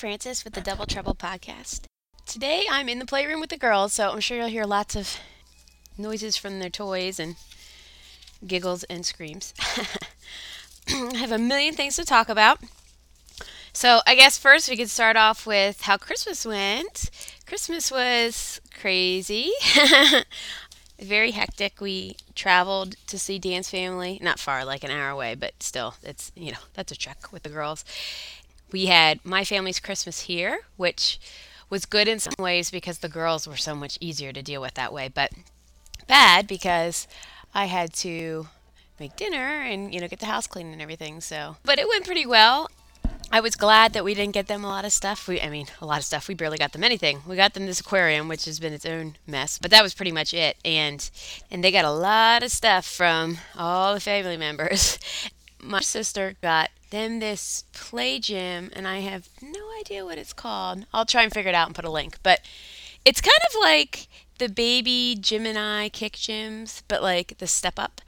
Francis 0.00 0.44
with 0.44 0.54
the 0.54 0.62
Double 0.62 0.86
Trouble 0.86 1.14
podcast. 1.14 1.82
Today 2.24 2.64
I'm 2.70 2.88
in 2.88 2.98
the 2.98 3.04
playroom 3.04 3.38
with 3.38 3.50
the 3.50 3.58
girls, 3.58 3.92
so 3.92 4.08
I'm 4.08 4.20
sure 4.20 4.38
you'll 4.38 4.46
hear 4.46 4.64
lots 4.64 4.96
of 4.96 5.18
noises 5.98 6.38
from 6.38 6.58
their 6.58 6.70
toys 6.70 7.20
and 7.20 7.36
giggles 8.46 8.82
and 8.84 9.04
screams. 9.04 9.52
I 10.88 11.16
have 11.16 11.32
a 11.32 11.36
million 11.36 11.74
things 11.74 11.96
to 11.96 12.06
talk 12.06 12.30
about. 12.30 12.60
So, 13.74 14.00
I 14.06 14.14
guess 14.14 14.38
first 14.38 14.70
we 14.70 14.76
could 14.78 14.88
start 14.88 15.18
off 15.18 15.46
with 15.46 15.82
how 15.82 15.98
Christmas 15.98 16.46
went. 16.46 17.10
Christmas 17.44 17.92
was 17.92 18.62
crazy. 18.72 19.52
Very 20.98 21.32
hectic. 21.32 21.78
We 21.78 22.16
traveled 22.34 22.94
to 23.06 23.18
see 23.18 23.38
Dan's 23.38 23.68
family, 23.68 24.18
not 24.22 24.38
far, 24.38 24.64
like 24.64 24.82
an 24.82 24.90
hour 24.90 25.10
away, 25.10 25.34
but 25.34 25.62
still, 25.62 25.96
it's, 26.02 26.32
you 26.34 26.52
know, 26.52 26.58
that's 26.72 26.90
a 26.90 26.96
trek 26.96 27.32
with 27.32 27.42
the 27.42 27.50
girls. 27.50 27.84
We 28.72 28.86
had 28.86 29.24
my 29.24 29.44
family's 29.44 29.80
Christmas 29.80 30.22
here, 30.22 30.60
which 30.76 31.18
was 31.68 31.86
good 31.86 32.08
in 32.08 32.18
some 32.18 32.34
ways 32.38 32.70
because 32.70 32.98
the 32.98 33.08
girls 33.08 33.46
were 33.46 33.56
so 33.56 33.74
much 33.74 33.96
easier 34.00 34.32
to 34.32 34.42
deal 34.42 34.60
with 34.60 34.74
that 34.74 34.92
way, 34.92 35.08
but 35.08 35.32
bad 36.06 36.46
because 36.46 37.06
I 37.54 37.66
had 37.66 37.92
to 37.94 38.48
make 38.98 39.16
dinner 39.16 39.62
and 39.62 39.94
you 39.94 40.00
know 40.00 40.08
get 40.08 40.20
the 40.20 40.26
house 40.26 40.46
clean 40.46 40.72
and 40.72 40.82
everything. 40.82 41.20
So, 41.20 41.56
but 41.64 41.78
it 41.78 41.88
went 41.88 42.04
pretty 42.04 42.26
well. 42.26 42.68
I 43.32 43.40
was 43.40 43.54
glad 43.54 43.92
that 43.92 44.04
we 44.04 44.14
didn't 44.14 44.34
get 44.34 44.48
them 44.48 44.64
a 44.64 44.68
lot 44.68 44.84
of 44.84 44.92
stuff. 44.92 45.28
We, 45.28 45.40
I 45.40 45.48
mean, 45.50 45.66
a 45.80 45.86
lot 45.86 45.98
of 45.98 46.04
stuff. 46.04 46.26
We 46.26 46.34
barely 46.34 46.58
got 46.58 46.72
them 46.72 46.82
anything. 46.82 47.20
We 47.28 47.36
got 47.36 47.54
them 47.54 47.66
this 47.66 47.78
aquarium, 47.78 48.26
which 48.26 48.44
has 48.46 48.58
been 48.58 48.72
its 48.72 48.84
own 48.84 49.16
mess, 49.24 49.56
but 49.56 49.70
that 49.70 49.84
was 49.84 49.94
pretty 49.94 50.10
much 50.10 50.34
it. 50.34 50.56
And 50.64 51.08
and 51.50 51.62
they 51.62 51.70
got 51.70 51.84
a 51.84 51.92
lot 51.92 52.42
of 52.42 52.50
stuff 52.50 52.84
from 52.84 53.38
all 53.56 53.94
the 53.94 54.00
family 54.00 54.36
members. 54.36 54.98
My 55.62 55.80
sister 55.80 56.34
got 56.42 56.70
them 56.90 57.20
this 57.20 57.64
play 57.72 58.18
gym, 58.18 58.70
and 58.74 58.86
I 58.86 59.00
have 59.00 59.28
no 59.40 59.70
idea 59.80 60.04
what 60.04 60.18
it's 60.18 60.32
called. 60.32 60.86
I'll 60.92 61.06
try 61.06 61.22
and 61.22 61.32
figure 61.32 61.48
it 61.48 61.54
out 61.54 61.66
and 61.66 61.74
put 61.74 61.84
a 61.84 61.90
link. 61.90 62.18
But 62.22 62.40
it's 63.04 63.20
kind 63.20 63.40
of 63.48 63.60
like 63.60 64.08
the 64.38 64.48
baby 64.48 65.16
Gymini 65.18 65.92
kick 65.92 66.14
gyms, 66.14 66.82
but 66.88 67.02
like 67.02 67.38
the 67.38 67.46
step 67.46 67.78
up. 67.78 68.00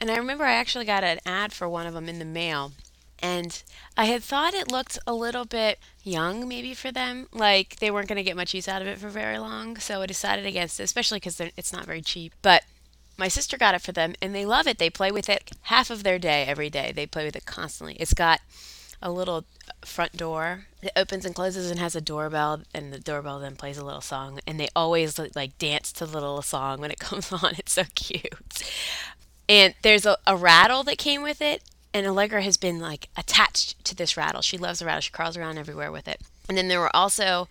And 0.00 0.10
I 0.10 0.16
remember 0.16 0.44
I 0.44 0.54
actually 0.54 0.84
got 0.84 1.04
an 1.04 1.18
ad 1.24 1.52
for 1.52 1.68
one 1.68 1.86
of 1.86 1.94
them 1.94 2.08
in 2.08 2.18
the 2.18 2.24
mail. 2.24 2.72
And 3.20 3.62
I 3.96 4.06
had 4.06 4.22
thought 4.22 4.52
it 4.52 4.70
looked 4.70 4.98
a 5.06 5.14
little 5.14 5.46
bit 5.46 5.78
young, 6.02 6.46
maybe 6.46 6.74
for 6.74 6.92
them. 6.92 7.28
Like 7.32 7.76
they 7.76 7.90
weren't 7.90 8.08
going 8.08 8.16
to 8.16 8.22
get 8.22 8.36
much 8.36 8.52
use 8.52 8.68
out 8.68 8.82
of 8.82 8.88
it 8.88 8.98
for 8.98 9.08
very 9.08 9.38
long. 9.38 9.78
So 9.78 10.02
I 10.02 10.06
decided 10.06 10.44
against 10.44 10.78
it, 10.78 10.82
especially 10.82 11.20
because 11.20 11.40
it's 11.40 11.72
not 11.72 11.86
very 11.86 12.02
cheap. 12.02 12.34
But 12.42 12.64
my 13.16 13.28
sister 13.28 13.56
got 13.56 13.74
it 13.74 13.82
for 13.82 13.92
them 13.92 14.14
and 14.20 14.34
they 14.34 14.46
love 14.46 14.66
it. 14.66 14.78
They 14.78 14.90
play 14.90 15.10
with 15.12 15.28
it 15.28 15.52
half 15.62 15.90
of 15.90 16.02
their 16.02 16.18
day 16.18 16.44
every 16.46 16.70
day. 16.70 16.92
They 16.94 17.06
play 17.06 17.24
with 17.24 17.36
it 17.36 17.46
constantly. 17.46 17.94
It's 17.94 18.14
got 18.14 18.40
a 19.02 19.10
little 19.10 19.44
uh, 19.68 19.72
front 19.84 20.16
door 20.16 20.66
it 20.82 20.92
opens 20.96 21.24
and 21.24 21.34
closes 21.34 21.70
and 21.70 21.78
has 21.78 21.94
a 21.94 22.00
doorbell 22.00 22.62
and 22.74 22.92
the 22.92 22.98
doorbell 22.98 23.38
then 23.38 23.54
plays 23.54 23.78
a 23.78 23.84
little 23.84 24.00
song 24.00 24.40
and 24.46 24.58
they 24.58 24.68
always 24.74 25.18
like 25.34 25.58
dance 25.58 25.92
to 25.92 26.06
the 26.06 26.12
little 26.14 26.42
song 26.42 26.80
when 26.80 26.90
it 26.90 26.98
comes 27.00 27.30
on 27.30 27.54
it's 27.58 27.72
so 27.72 27.84
cute 27.94 28.64
and 29.48 29.74
there's 29.82 30.06
a, 30.06 30.16
a 30.26 30.36
rattle 30.36 30.82
that 30.82 30.98
came 30.98 31.22
with 31.22 31.42
it 31.42 31.62
and 31.92 32.06
allegra 32.06 32.42
has 32.42 32.56
been 32.56 32.80
like 32.80 33.08
attached 33.16 33.82
to 33.84 33.94
this 33.94 34.16
rattle 34.16 34.40
she 34.40 34.58
loves 34.58 34.78
the 34.78 34.86
rattle 34.86 35.00
she 35.00 35.12
crawls 35.12 35.36
around 35.36 35.58
everywhere 35.58 35.92
with 35.92 36.08
it 36.08 36.20
and 36.48 36.56
then 36.56 36.68
there 36.68 36.80
were 36.80 36.94
also 36.96 37.46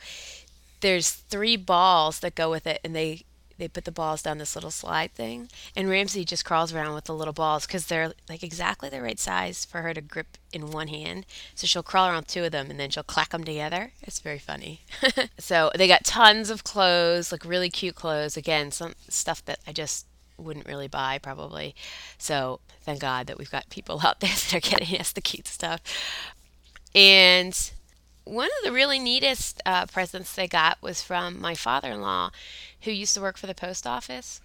there's 0.82 1.12
three 1.12 1.56
balls 1.56 2.20
that 2.20 2.36
go 2.36 2.50
with 2.50 2.68
it 2.68 2.80
and 2.84 2.96
they 2.96 3.24
they 3.64 3.70
put 3.70 3.86
the 3.86 3.92
balls 3.92 4.22
down 4.22 4.40
this 4.40 4.56
little 4.56 4.72
slide 4.72 5.14
thing 5.14 5.48
and 5.74 5.90
ramsey 5.90 6.26
just 6.26 6.44
crawls 6.44 6.74
around 6.74 6.94
with 6.94 7.06
the 7.06 7.14
little 7.14 7.34
balls 7.34 7.66
because 7.66 7.86
they're 7.86 8.12
like 8.28 8.44
exactly 8.44 8.90
the 8.90 9.02
right 9.02 9.18
size 9.18 9.64
for 9.64 9.82
her 9.82 9.94
to 9.94 10.02
grip 10.02 10.38
in 10.52 10.70
one 10.70 10.90
hand. 10.90 11.26
So 11.56 11.66
she'll 11.66 11.82
crawl 11.82 12.10
around 12.10 12.28
two 12.28 12.44
of 12.44 12.52
them 12.52 12.70
and 12.70 12.78
then 12.78 12.90
she'll 12.90 13.04
clack 13.04 13.30
them 13.30 13.46
together. 13.46 13.92
It's 14.02 14.20
very 14.20 14.40
funny. 14.40 14.82
So 15.40 15.72
they 15.76 15.88
got 15.88 16.04
tons 16.04 16.50
of 16.50 16.64
clothes 16.64 17.32
like 17.32 17.46
really 17.46 17.70
cute 17.70 17.96
clothes. 17.96 18.36
Again 18.36 18.72
some 18.72 18.94
stuff 19.10 19.44
that 19.46 19.60
i 19.66 19.72
just 19.72 20.06
wouldn't 20.38 20.68
really 20.68 20.90
buy 20.90 21.20
probably. 21.20 21.74
So 22.18 22.60
thank 22.82 23.00
god 23.00 23.28
that 23.28 23.38
we've 23.38 23.52
got 23.52 23.70
people 23.70 24.02
out 24.06 24.20
there 24.20 24.30
that 24.30 24.54
are 24.54 24.60
getting 24.60 25.00
us 25.00 25.14
the 25.14 25.22
cute 25.22 25.48
stuff. 25.48 25.80
And 26.94 27.72
one 28.26 28.48
of 28.48 28.64
the 28.64 28.72
really 28.72 29.00
neatest 29.00 29.62
uh, 29.66 29.86
presents 29.86 30.34
they 30.34 30.48
got 30.48 30.82
was 30.82 31.02
from 31.02 31.40
my 31.40 31.56
father 31.56 31.90
in 31.90 32.02
law, 32.02 32.32
who 32.82 32.92
used 32.92 33.14
to 33.16 33.22
work 33.22 33.38
for 33.38 33.48
the 33.48 33.56
post 33.56 33.86
office. 33.86 34.42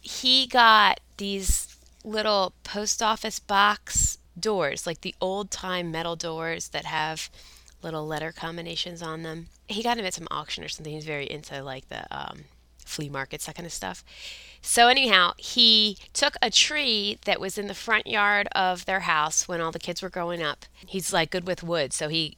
He 0.00 0.46
got 0.46 1.00
these 1.16 1.76
little 2.04 2.52
post 2.64 3.02
office 3.02 3.38
box 3.38 4.18
doors, 4.38 4.86
like 4.86 5.02
the 5.02 5.14
old 5.20 5.50
time 5.50 5.90
metal 5.90 6.16
doors 6.16 6.68
that 6.68 6.84
have 6.84 7.30
little 7.82 8.06
letter 8.06 8.32
combinations 8.32 9.02
on 9.02 9.22
them. 9.22 9.48
He 9.68 9.82
got 9.82 9.96
them 9.96 10.06
at 10.06 10.14
some 10.14 10.28
auction 10.30 10.64
or 10.64 10.68
something. 10.68 10.92
He's 10.92 11.04
very 11.04 11.30
into 11.30 11.62
like 11.62 11.88
the 11.88 12.04
um, 12.10 12.44
flea 12.84 13.08
markets, 13.08 13.46
that 13.46 13.56
kind 13.56 13.66
of 13.66 13.72
stuff. 13.72 14.04
So, 14.60 14.86
anyhow, 14.88 15.32
he 15.36 15.98
took 16.12 16.36
a 16.40 16.50
tree 16.50 17.18
that 17.24 17.40
was 17.40 17.58
in 17.58 17.66
the 17.66 17.74
front 17.74 18.06
yard 18.06 18.48
of 18.52 18.84
their 18.84 19.00
house 19.00 19.48
when 19.48 19.60
all 19.60 19.72
the 19.72 19.80
kids 19.80 20.02
were 20.02 20.08
growing 20.08 20.42
up. 20.42 20.66
He's 20.86 21.12
like 21.12 21.30
good 21.30 21.46
with 21.46 21.64
wood, 21.64 21.92
so 21.92 22.08
he 22.08 22.36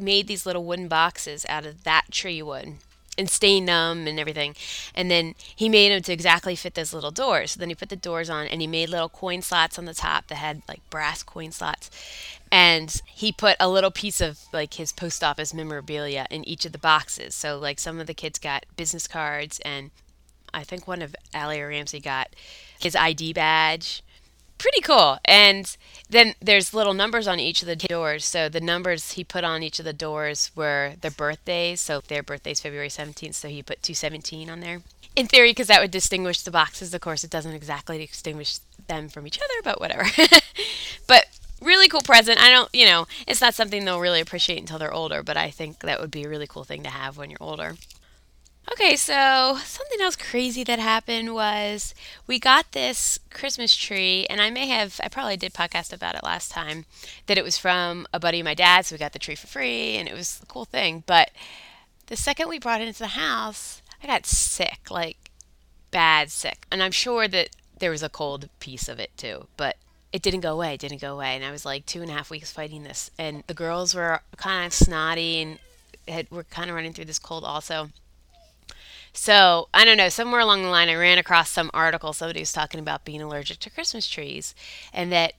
made 0.00 0.26
these 0.26 0.46
little 0.46 0.64
wooden 0.64 0.88
boxes 0.88 1.46
out 1.48 1.66
of 1.66 1.84
that 1.84 2.10
tree 2.10 2.42
wood 2.42 2.74
and 3.18 3.28
stained 3.28 3.68
them 3.68 4.06
and 4.06 4.18
everything. 4.18 4.54
And 4.94 5.10
then 5.10 5.34
he 5.54 5.68
made 5.68 5.92
them 5.92 6.02
to 6.02 6.12
exactly 6.12 6.56
fit 6.56 6.74
those 6.74 6.94
little 6.94 7.10
doors. 7.10 7.52
So 7.52 7.60
then 7.60 7.68
he 7.68 7.74
put 7.74 7.90
the 7.90 7.96
doors 7.96 8.30
on 8.30 8.46
and 8.46 8.60
he 8.60 8.66
made 8.66 8.88
little 8.88 9.08
coin 9.08 9.42
slots 9.42 9.78
on 9.78 9.84
the 9.84 9.94
top 9.94 10.28
that 10.28 10.36
had 10.36 10.62
like 10.68 10.80
brass 10.90 11.22
coin 11.22 11.52
slots. 11.52 11.90
And 12.50 13.00
he 13.06 13.30
put 13.30 13.56
a 13.60 13.68
little 13.68 13.90
piece 13.90 14.20
of 14.20 14.40
like 14.52 14.74
his 14.74 14.92
post 14.92 15.22
office 15.22 15.52
memorabilia 15.52 16.26
in 16.30 16.48
each 16.48 16.64
of 16.64 16.72
the 16.72 16.78
boxes. 16.78 17.34
So 17.34 17.58
like 17.58 17.78
some 17.78 18.00
of 18.00 18.06
the 18.06 18.14
kids 18.14 18.38
got 18.38 18.66
business 18.76 19.06
cards 19.06 19.60
and 19.60 19.90
I 20.52 20.64
think 20.64 20.88
one 20.88 21.02
of 21.02 21.14
Allie 21.32 21.60
or 21.60 21.68
Ramsey 21.68 22.00
got 22.00 22.34
his 22.80 22.96
ID 22.96 23.34
badge 23.34 24.02
pretty 24.60 24.80
cool. 24.80 25.18
And 25.24 25.76
then 26.08 26.34
there's 26.40 26.74
little 26.74 26.94
numbers 26.94 27.26
on 27.26 27.40
each 27.40 27.62
of 27.62 27.66
the 27.66 27.76
doors. 27.76 28.24
So 28.24 28.48
the 28.48 28.60
numbers 28.60 29.12
he 29.12 29.24
put 29.24 29.42
on 29.42 29.62
each 29.62 29.78
of 29.78 29.84
the 29.84 29.92
doors 29.92 30.50
were 30.54 30.94
their 31.00 31.10
birthdays. 31.10 31.80
So 31.80 32.00
their 32.00 32.22
birthday's 32.22 32.60
February 32.60 32.88
17th, 32.88 33.34
so 33.34 33.48
he 33.48 33.62
put 33.62 33.82
217 33.82 34.50
on 34.50 34.60
there. 34.60 34.82
In 35.16 35.26
theory, 35.26 35.50
because 35.50 35.66
that 35.66 35.80
would 35.80 35.90
distinguish 35.90 36.42
the 36.42 36.50
boxes. 36.50 36.94
Of 36.94 37.00
course, 37.00 37.24
it 37.24 37.30
doesn't 37.30 37.52
exactly 37.52 38.06
distinguish 38.06 38.58
them 38.86 39.08
from 39.08 39.26
each 39.26 39.38
other, 39.38 39.62
but 39.64 39.80
whatever. 39.80 40.04
but 41.08 41.26
really 41.60 41.88
cool 41.88 42.00
present. 42.00 42.40
I 42.40 42.50
don't, 42.50 42.68
you 42.72 42.86
know, 42.86 43.06
it's 43.26 43.40
not 43.40 43.54
something 43.54 43.84
they'll 43.84 44.00
really 44.00 44.20
appreciate 44.20 44.58
until 44.58 44.78
they're 44.78 44.92
older, 44.92 45.22
but 45.22 45.36
I 45.36 45.50
think 45.50 45.80
that 45.80 46.00
would 46.00 46.10
be 46.10 46.24
a 46.24 46.28
really 46.28 46.46
cool 46.46 46.64
thing 46.64 46.82
to 46.84 46.90
have 46.90 47.16
when 47.16 47.30
you're 47.30 47.42
older. 47.42 47.74
Okay, 48.72 48.94
so 48.94 49.58
something 49.64 50.00
else 50.00 50.14
crazy 50.14 50.62
that 50.62 50.78
happened 50.78 51.34
was 51.34 51.92
we 52.28 52.38
got 52.38 52.70
this 52.70 53.18
Christmas 53.28 53.76
tree, 53.76 54.26
and 54.30 54.40
I 54.40 54.50
may 54.50 54.68
have, 54.68 55.00
I 55.02 55.08
probably 55.08 55.36
did 55.36 55.52
podcast 55.52 55.92
about 55.92 56.14
it 56.14 56.22
last 56.22 56.52
time, 56.52 56.84
that 57.26 57.36
it 57.36 57.42
was 57.42 57.58
from 57.58 58.06
a 58.12 58.20
buddy 58.20 58.40
of 58.40 58.44
my 58.44 58.54
dad's. 58.54 58.88
So 58.88 58.94
we 58.94 58.98
got 58.98 59.12
the 59.12 59.18
tree 59.18 59.34
for 59.34 59.48
free, 59.48 59.96
and 59.96 60.08
it 60.08 60.14
was 60.14 60.40
a 60.42 60.46
cool 60.46 60.64
thing. 60.64 61.02
But 61.06 61.32
the 62.06 62.16
second 62.16 62.48
we 62.48 62.60
brought 62.60 62.80
it 62.80 62.86
into 62.86 63.00
the 63.00 63.08
house, 63.08 63.82
I 64.02 64.06
got 64.06 64.24
sick, 64.24 64.88
like 64.88 65.30
bad 65.90 66.30
sick. 66.30 66.66
And 66.70 66.80
I'm 66.80 66.92
sure 66.92 67.26
that 67.26 67.50
there 67.80 67.90
was 67.90 68.04
a 68.04 68.08
cold 68.08 68.48
piece 68.60 68.88
of 68.88 69.00
it 69.00 69.10
too, 69.16 69.48
but 69.56 69.76
it 70.12 70.22
didn't 70.22 70.40
go 70.40 70.52
away, 70.52 70.74
it 70.74 70.80
didn't 70.80 71.00
go 71.00 71.14
away. 71.14 71.34
And 71.34 71.44
I 71.44 71.50
was 71.50 71.64
like 71.64 71.86
two 71.86 72.02
and 72.02 72.10
a 72.10 72.14
half 72.14 72.30
weeks 72.30 72.52
fighting 72.52 72.84
this. 72.84 73.10
And 73.18 73.42
the 73.48 73.54
girls 73.54 73.96
were 73.96 74.20
kind 74.36 74.66
of 74.66 74.72
snotty 74.72 75.42
and 75.42 75.58
had, 76.06 76.30
were 76.30 76.44
kind 76.44 76.70
of 76.70 76.76
running 76.76 76.92
through 76.92 77.06
this 77.06 77.18
cold 77.18 77.44
also. 77.44 77.90
So 79.12 79.68
I 79.74 79.84
don't 79.84 79.96
know, 79.96 80.08
somewhere 80.08 80.40
along 80.40 80.62
the 80.62 80.68
line, 80.68 80.88
I 80.88 80.94
ran 80.94 81.18
across 81.18 81.50
some 81.50 81.70
article. 81.74 82.12
Somebody 82.12 82.40
was 82.40 82.52
talking 82.52 82.80
about 82.80 83.04
being 83.04 83.20
allergic 83.20 83.58
to 83.60 83.70
Christmas 83.70 84.08
trees, 84.08 84.54
and 84.92 85.10
that 85.12 85.34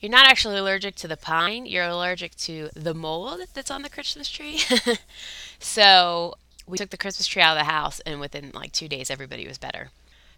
you're 0.00 0.10
not 0.10 0.26
actually 0.26 0.58
allergic 0.58 0.96
to 0.96 1.08
the 1.08 1.16
pine, 1.16 1.64
you're 1.64 1.84
allergic 1.84 2.34
to 2.36 2.70
the 2.74 2.92
mold 2.92 3.40
that's 3.54 3.70
on 3.70 3.82
the 3.82 3.88
Christmas 3.88 4.28
tree. 4.28 4.60
so 5.60 6.34
we 6.66 6.76
took 6.76 6.90
the 6.90 6.96
Christmas 6.96 7.26
tree 7.28 7.42
out 7.42 7.56
of 7.56 7.60
the 7.60 7.72
house, 7.72 8.00
and 8.00 8.20
within 8.20 8.50
like 8.52 8.72
two 8.72 8.88
days, 8.88 9.10
everybody 9.10 9.46
was 9.46 9.58
better. 9.58 9.90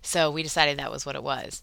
So 0.03 0.31
we 0.31 0.43
decided 0.43 0.79
that 0.79 0.93
was 0.93 1.07
what 1.07 1.17
it 1.17 1.23
was. 1.23 1.63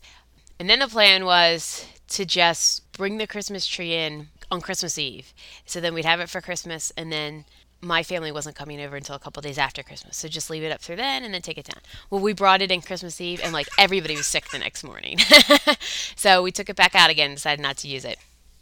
And 0.59 0.67
then 0.69 0.79
the 0.79 0.87
plan 0.87 1.25
was 1.25 1.85
to 2.09 2.25
just 2.25 2.91
bring 2.91 3.17
the 3.17 3.27
Christmas 3.27 3.67
tree 3.67 3.93
in 3.95 4.29
on 4.49 4.61
Christmas 4.61 4.97
Eve. 4.97 5.33
So 5.65 5.79
then 5.79 5.93
we'd 5.93 6.05
have 6.05 6.19
it 6.19 6.29
for 6.29 6.41
Christmas, 6.41 6.91
and 6.97 7.11
then 7.11 7.45
my 7.81 8.03
family 8.03 8.31
wasn't 8.31 8.55
coming 8.55 8.79
over 8.79 8.95
until 8.95 9.15
a 9.15 9.19
couple 9.19 9.41
days 9.41 9.57
after 9.57 9.81
Christmas. 9.81 10.17
So 10.17 10.27
just 10.27 10.49
leave 10.49 10.63
it 10.63 10.71
up 10.71 10.81
through 10.81 10.97
then 10.97 11.23
and 11.23 11.33
then 11.33 11.41
take 11.41 11.57
it 11.57 11.65
down. 11.65 11.81
Well, 12.09 12.21
we 12.21 12.33
brought 12.33 12.61
it 12.61 12.71
in 12.71 12.81
Christmas 12.81 13.19
Eve 13.19 13.41
and 13.43 13.53
like 13.53 13.67
everybody 13.77 14.15
was 14.15 14.27
sick 14.27 14.49
the 14.51 14.59
next 14.59 14.83
morning. 14.83 15.17
so 16.15 16.43
we 16.43 16.51
took 16.51 16.69
it 16.69 16.75
back 16.75 16.93
out 16.95 17.09
again 17.09 17.31
and 17.31 17.37
decided 17.37 17.61
not 17.61 17.77
to 17.77 17.87
use 17.87 18.05
it. 18.05 18.19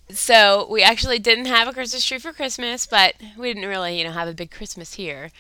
So 0.10 0.68
we 0.70 0.82
actually 0.82 1.20
didn't 1.20 1.46
have 1.46 1.68
a 1.68 1.74
Christmas 1.74 2.06
tree 2.06 2.18
for 2.18 2.34
Christmas, 2.34 2.88
but 2.88 3.14
we 3.38 3.54
didn't 3.54 3.70
really, 3.70 3.98
you 3.98 4.04
know, 4.04 4.12
have 4.12 4.28
a 4.28 4.34
big 4.34 4.52
Christmas 4.52 4.96
here. 4.96 5.32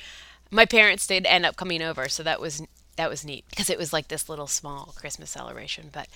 My 0.51 0.65
parents 0.65 1.07
did 1.07 1.25
end 1.25 1.45
up 1.45 1.55
coming 1.55 1.81
over, 1.81 2.07
so 2.09 2.21
that 2.23 2.39
was 2.39 2.61
that 2.95 3.09
was 3.09 3.23
neat 3.23 3.45
because 3.49 3.69
it 3.69 3.77
was 3.77 3.93
like 3.93 4.09
this 4.09 4.27
little 4.29 4.47
small 4.47 4.93
Christmas 4.97 5.29
celebration, 5.29 5.89
but 5.91 6.07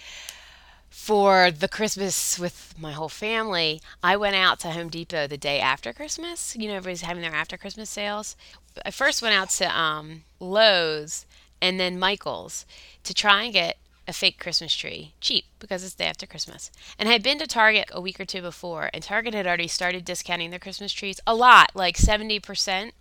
for 0.94 1.50
the 1.50 1.68
Christmas 1.68 2.38
with 2.38 2.76
my 2.78 2.92
whole 2.92 3.10
family, 3.10 3.82
I 4.04 4.16
went 4.16 4.36
out 4.36 4.60
to 4.60 4.70
Home 4.70 4.90
Depot 4.90 5.26
the 5.26 5.38
day 5.38 5.60
after 5.60 5.92
Christmas. 5.92 6.56
You 6.56 6.68
know, 6.68 6.76
everybody's 6.76 7.02
having 7.02 7.24
their 7.24 7.34
after 7.34 7.58
Christmas 7.58 7.90
sales. 7.90 8.38
I 8.86 8.92
first 8.92 9.22
went 9.22 9.34
out 9.34 9.50
to 9.50 9.78
um, 9.78 10.24
Lowe's 10.40 11.26
and 11.60 11.80
then 11.80 12.00
Michael's 12.00 12.68
to 13.04 13.14
try 13.14 13.44
and 13.44 13.52
get 13.52 13.78
a 14.08 14.14
fake 14.14 14.40
Christmas 14.40 14.74
tree 14.76 15.14
cheap 15.20 15.46
because 15.58 15.84
it's 15.84 15.96
the 15.96 16.04
day 16.04 16.10
after 16.10 16.28
Christmas. 16.28 16.70
And 17.00 17.10
I 17.10 17.14
had 17.14 17.24
been 17.24 17.40
to 17.40 17.48
Target 17.48 17.90
a 17.92 18.00
week 18.00 18.20
or 18.20 18.26
two 18.26 18.44
before, 18.44 18.92
and 18.94 19.02
Target 19.02 19.34
had 19.34 19.48
already 19.48 19.68
started 19.68 20.06
discounting 20.06 20.52
their 20.52 20.60
Christmas 20.60 20.94
trees 20.94 21.20
a 21.26 21.34
lot, 21.34 21.72
like 21.74 21.98
70%. 21.98 22.92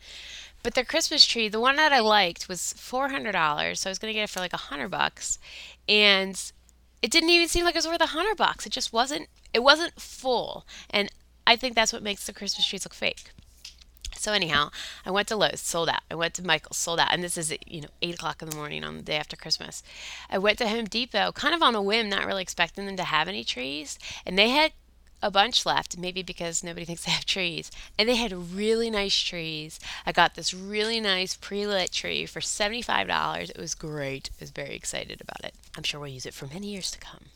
But 0.63 0.75
their 0.75 0.85
Christmas 0.85 1.27
tree, 1.27 1.49
the 1.49 1.61
one 1.61 1.77
that 1.77 1.93
I 1.93 2.01
liked, 2.01 2.49
was 2.49 2.75
$400, 2.77 3.77
so 3.77 3.91
I 3.91 3.93
was 3.93 3.99
going 3.99 4.13
to 4.13 4.19
get 4.19 4.25
it 4.25 4.31
for 4.31 4.41
like 4.41 4.55
a 4.55 4.73
100 4.73 4.89
bucks. 4.89 5.39
And 5.89 6.41
it 7.03 7.11
didn't 7.11 7.31
even 7.31 7.49
seem 7.49 7.65
like 7.65 7.75
it 7.75 7.79
was 7.79 7.87
worth 7.87 8.01
a 8.01 8.07
hundred 8.07 8.37
bucks. 8.37 8.65
It 8.65 8.71
just 8.71 8.93
wasn't. 8.93 9.29
It 9.53 9.63
wasn't 9.63 10.01
full, 10.01 10.67
and 10.89 11.11
I 11.47 11.57
think 11.57 11.75
that's 11.75 11.93
what 11.93 12.03
makes 12.03 12.27
the 12.27 12.33
Christmas 12.33 12.67
trees 12.67 12.85
look 12.85 12.95
fake. 12.95 13.31
So 14.17 14.33
anyhow, 14.33 14.71
I 15.05 15.11
went 15.11 15.27
to 15.29 15.37
Lowe's, 15.37 15.61
sold 15.61 15.89
out. 15.89 16.03
I 16.09 16.15
went 16.15 16.35
to 16.35 16.47
Michael's, 16.47 16.77
sold 16.77 17.01
out. 17.01 17.09
And 17.11 17.25
this 17.25 17.37
is 17.37 17.53
you 17.67 17.81
know 17.81 17.89
eight 18.03 18.15
o'clock 18.15 18.41
in 18.41 18.49
the 18.49 18.57
morning 18.57 18.85
on 18.85 18.97
the 18.97 19.03
day 19.03 19.17
after 19.17 19.37
Christmas. 19.37 19.83
I 20.31 20.39
went 20.39 20.59
to 20.59 20.69
Home 20.69 20.85
Depot, 20.85 21.33
kind 21.33 21.55
of 21.55 21.63
on 21.63 21.75
a 21.75 21.83
whim, 21.83 22.09
not 22.09 22.25
really 22.25 22.43
expecting 22.43 22.87
them 22.87 22.97
to 22.97 23.05
have 23.05 23.27
any 23.27 23.43
trees, 23.43 23.99
and 24.25 24.39
they 24.39 24.51
had 24.51 24.73
a 25.23 25.31
bunch 25.31 25.65
left, 25.65 25.97
maybe 25.97 26.23
because 26.23 26.65
nobody 26.65 26.85
thinks 26.87 27.05
they 27.05 27.13
have 27.13 27.25
trees. 27.25 27.71
And 27.99 28.09
they 28.09 28.17
had 28.17 28.55
really 28.55 28.91
nice 28.91 29.19
trees. 29.21 29.79
I 30.05 30.13
got 30.13 30.35
this 30.35 30.53
really 30.53 31.01
nice 31.01 31.37
pre 31.37 31.67
lit 31.67 31.93
tree 31.93 32.27
for 32.27 32.41
$75. 32.41 33.51
It 33.51 33.59
was 33.59 33.75
great. 33.75 34.31
I 34.33 34.43
was 34.43 34.51
very 34.51 34.75
excited 34.75 35.21
about 35.21 35.45
it. 35.45 35.55
I'm 35.77 35.85
sure 35.85 36.01
we'll 36.01 36.11
use 36.11 36.27
it 36.27 36.35
for 36.35 36.47
many 36.47 36.69
years 36.69 36.91
to 36.91 36.99
come. 36.99 37.27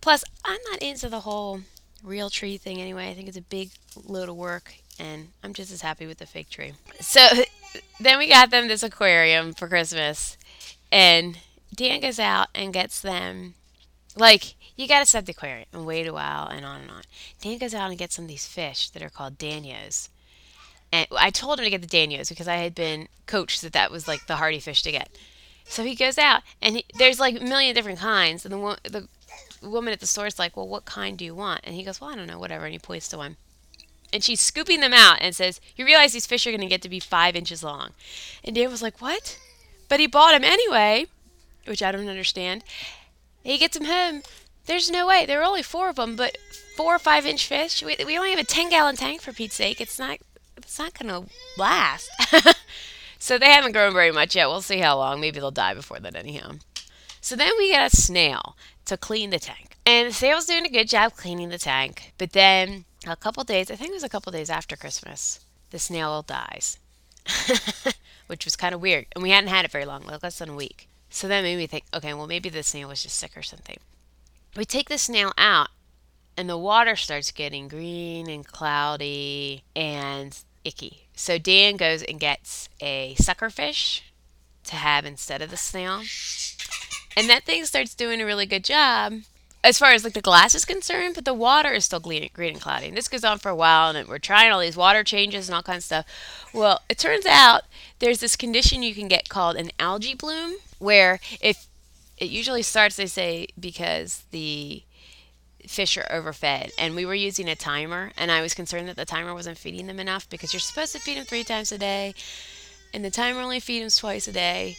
Plus, 0.00 0.22
I'm 0.44 0.60
not 0.70 0.82
into 0.82 1.08
the 1.08 1.20
whole 1.20 1.60
real 2.04 2.30
tree 2.30 2.56
thing 2.56 2.80
anyway. 2.80 3.10
I 3.10 3.14
think 3.14 3.28
it's 3.28 3.36
a 3.36 3.42
big 3.42 3.70
load 4.04 4.28
of 4.28 4.36
work, 4.36 4.74
and 4.98 5.28
I'm 5.42 5.54
just 5.54 5.72
as 5.72 5.80
happy 5.80 6.06
with 6.06 6.18
the 6.18 6.26
fake 6.26 6.50
tree. 6.50 6.74
So 7.00 7.26
then 8.00 8.18
we 8.18 8.28
got 8.28 8.50
them 8.50 8.68
this 8.68 8.82
aquarium 8.82 9.52
for 9.52 9.66
Christmas, 9.68 10.36
and 10.92 11.38
Dan 11.74 12.00
goes 12.00 12.18
out 12.18 12.48
and 12.54 12.72
gets 12.72 13.00
them 13.00 13.54
like 14.14 14.54
you 14.76 14.86
got 14.86 15.00
to 15.00 15.06
set 15.06 15.26
the 15.26 15.32
aquarium 15.32 15.66
and 15.72 15.86
wait 15.86 16.06
a 16.06 16.12
while 16.12 16.46
and 16.46 16.64
on 16.64 16.82
and 16.82 16.90
on. 16.90 17.02
Dan 17.40 17.58
goes 17.58 17.74
out 17.74 17.88
and 17.88 17.98
gets 17.98 18.14
some 18.14 18.26
of 18.26 18.28
these 18.28 18.46
fish 18.46 18.90
that 18.90 19.02
are 19.02 19.08
called 19.08 19.38
danios. 19.38 20.10
And 20.92 21.08
I 21.16 21.30
told 21.30 21.58
him 21.58 21.64
to 21.64 21.70
get 21.70 21.82
the 21.82 21.88
danios 21.88 22.28
because 22.28 22.46
I 22.46 22.56
had 22.56 22.74
been 22.74 23.08
coached 23.26 23.62
that 23.62 23.72
that 23.72 23.90
was 23.90 24.06
like 24.06 24.26
the 24.26 24.36
hardy 24.36 24.60
fish 24.60 24.82
to 24.82 24.92
get. 24.92 25.08
So 25.64 25.82
he 25.82 25.94
goes 25.94 26.18
out 26.18 26.42
and 26.62 26.76
he, 26.76 26.84
there's 26.98 27.18
like 27.18 27.40
a 27.40 27.44
million 27.44 27.74
different 27.74 27.98
kinds. 27.98 28.44
And 28.44 28.54
the, 28.54 29.08
the 29.60 29.68
woman 29.68 29.92
at 29.92 30.00
the 30.00 30.06
store 30.06 30.26
is 30.26 30.38
like, 30.38 30.56
Well, 30.56 30.68
what 30.68 30.84
kind 30.84 31.18
do 31.18 31.24
you 31.24 31.34
want? 31.34 31.62
And 31.64 31.74
he 31.74 31.82
goes, 31.82 32.00
Well, 32.00 32.10
I 32.10 32.14
don't 32.14 32.28
know, 32.28 32.38
whatever. 32.38 32.66
And 32.66 32.72
he 32.72 32.78
points 32.78 33.08
to 33.08 33.16
one. 33.16 33.36
And 34.12 34.22
she's 34.22 34.40
scooping 34.40 34.80
them 34.80 34.92
out 34.92 35.18
and 35.20 35.34
says, 35.34 35.60
You 35.74 35.84
realize 35.84 36.12
these 36.12 36.26
fish 36.26 36.46
are 36.46 36.50
going 36.50 36.60
to 36.60 36.66
get 36.66 36.82
to 36.82 36.88
be 36.88 37.00
five 37.00 37.34
inches 37.34 37.64
long. 37.64 37.90
And 38.44 38.54
Dan 38.54 38.70
was 38.70 38.82
like, 38.82 39.00
What? 39.00 39.38
But 39.88 40.00
he 40.00 40.06
bought 40.06 40.32
them 40.32 40.44
anyway, 40.44 41.06
which 41.66 41.82
I 41.82 41.90
don't 41.90 42.08
understand. 42.08 42.62
He 43.42 43.58
gets 43.58 43.76
them 43.76 43.86
home 43.86 44.22
there's 44.66 44.90
no 44.90 45.06
way. 45.06 45.24
There 45.26 45.38
were 45.38 45.44
only 45.44 45.62
four 45.62 45.88
of 45.88 45.96
them, 45.96 46.16
but 46.16 46.36
four 46.76 46.94
or 46.94 46.98
five 46.98 47.26
inch 47.26 47.46
fish. 47.46 47.82
We, 47.82 47.96
we 48.04 48.18
only 48.18 48.30
have 48.30 48.38
a 48.38 48.44
10 48.44 48.70
gallon 48.70 48.96
tank 48.96 49.20
for 49.20 49.32
Pete's 49.32 49.54
sake. 49.54 49.80
It's 49.80 49.98
not, 49.98 50.18
it's 50.56 50.78
not 50.78 50.98
going 50.98 51.08
to 51.10 51.30
last. 51.56 52.10
so 53.18 53.38
they 53.38 53.50
haven't 53.50 53.72
grown 53.72 53.92
very 53.92 54.12
much 54.12 54.36
yet. 54.36 54.48
We'll 54.48 54.62
see 54.62 54.78
how 54.78 54.98
long. 54.98 55.20
Maybe 55.20 55.40
they'll 55.40 55.50
die 55.50 55.74
before 55.74 56.00
that, 56.00 56.16
anyhow. 56.16 56.52
So 57.20 57.34
then 57.34 57.52
we 57.58 57.70
get 57.70 57.92
a 57.92 57.96
snail 57.96 58.56
to 58.84 58.96
clean 58.96 59.30
the 59.30 59.38
tank. 59.38 59.76
And 59.84 60.08
the 60.08 60.14
snail's 60.14 60.46
doing 60.46 60.66
a 60.66 60.70
good 60.70 60.88
job 60.88 61.14
cleaning 61.14 61.48
the 61.48 61.58
tank. 61.58 62.12
But 62.18 62.32
then 62.32 62.84
a 63.06 63.16
couple 63.16 63.44
days, 63.44 63.70
I 63.70 63.76
think 63.76 63.90
it 63.90 63.94
was 63.94 64.04
a 64.04 64.08
couple 64.08 64.32
days 64.32 64.50
after 64.50 64.76
Christmas, 64.76 65.40
the 65.70 65.78
snail 65.78 66.22
dies. 66.22 66.78
Which 68.26 68.44
was 68.44 68.56
kind 68.56 68.74
of 68.74 68.80
weird. 68.80 69.06
And 69.14 69.22
we 69.22 69.30
hadn't 69.30 69.50
had 69.50 69.64
it 69.64 69.70
very 69.70 69.84
long, 69.84 70.04
like 70.04 70.22
less 70.22 70.38
than 70.38 70.50
a 70.50 70.54
week. 70.54 70.88
So 71.08 71.28
that 71.28 71.42
made 71.42 71.56
me 71.56 71.66
think, 71.66 71.84
okay, 71.94 72.12
well, 72.14 72.26
maybe 72.26 72.48
the 72.48 72.62
snail 72.62 72.88
was 72.88 73.02
just 73.02 73.18
sick 73.18 73.36
or 73.36 73.42
something. 73.42 73.78
We 74.56 74.64
take 74.64 74.88
the 74.88 74.96
snail 74.96 75.32
out, 75.36 75.68
and 76.36 76.48
the 76.48 76.56
water 76.56 76.96
starts 76.96 77.30
getting 77.30 77.68
green 77.68 78.28
and 78.30 78.46
cloudy 78.46 79.64
and 79.74 80.36
icky. 80.64 81.08
So 81.14 81.36
Dan 81.36 81.76
goes 81.76 82.02
and 82.02 82.18
gets 82.18 82.68
a 82.80 83.14
suckerfish 83.18 84.00
to 84.64 84.76
have 84.76 85.04
instead 85.04 85.42
of 85.42 85.50
the 85.50 85.56
snail. 85.56 86.02
And 87.16 87.28
that 87.28 87.44
thing 87.44 87.64
starts 87.66 87.94
doing 87.94 88.20
a 88.20 88.26
really 88.26 88.46
good 88.46 88.64
job 88.64 89.14
as 89.62 89.78
far 89.78 89.90
as 89.92 90.04
like 90.04 90.12
the 90.12 90.20
glass 90.20 90.54
is 90.54 90.64
concerned, 90.64 91.14
but 91.14 91.24
the 91.24 91.34
water 91.34 91.72
is 91.72 91.84
still 91.84 92.00
green, 92.00 92.30
green 92.32 92.52
and 92.52 92.60
cloudy. 92.60 92.86
And 92.86 92.96
this 92.96 93.08
goes 93.08 93.24
on 93.24 93.38
for 93.38 93.48
a 93.48 93.56
while, 93.56 93.94
and 93.94 94.08
we're 94.08 94.18
trying 94.18 94.52
all 94.52 94.60
these 94.60 94.76
water 94.76 95.02
changes 95.02 95.48
and 95.48 95.56
all 95.56 95.62
kinds 95.62 95.84
of 95.84 95.84
stuff. 95.84 96.06
Well, 96.54 96.80
it 96.88 96.98
turns 96.98 97.26
out 97.26 97.62
there's 97.98 98.20
this 98.20 98.36
condition 98.36 98.82
you 98.82 98.94
can 98.94 99.08
get 99.08 99.28
called 99.28 99.56
an 99.56 99.70
algae 99.78 100.14
bloom, 100.14 100.54
where 100.78 101.20
if 101.40 101.66
it 102.18 102.30
usually 102.30 102.62
starts, 102.62 102.96
they 102.96 103.06
say, 103.06 103.48
because 103.58 104.24
the 104.30 104.82
fish 105.66 105.96
are 105.96 106.06
overfed. 106.10 106.72
And 106.78 106.94
we 106.94 107.04
were 107.04 107.14
using 107.14 107.48
a 107.48 107.56
timer, 107.56 108.12
and 108.16 108.30
I 108.30 108.40
was 108.40 108.54
concerned 108.54 108.88
that 108.88 108.96
the 108.96 109.04
timer 109.04 109.34
wasn't 109.34 109.58
feeding 109.58 109.86
them 109.86 110.00
enough 110.00 110.28
because 110.28 110.52
you're 110.52 110.60
supposed 110.60 110.92
to 110.92 110.98
feed 110.98 111.18
them 111.18 111.24
three 111.24 111.44
times 111.44 111.72
a 111.72 111.78
day, 111.78 112.14
and 112.94 113.04
the 113.04 113.10
timer 113.10 113.40
only 113.40 113.60
feeds 113.60 113.96
them 113.96 114.00
twice 114.00 114.28
a 114.28 114.32
day. 114.32 114.76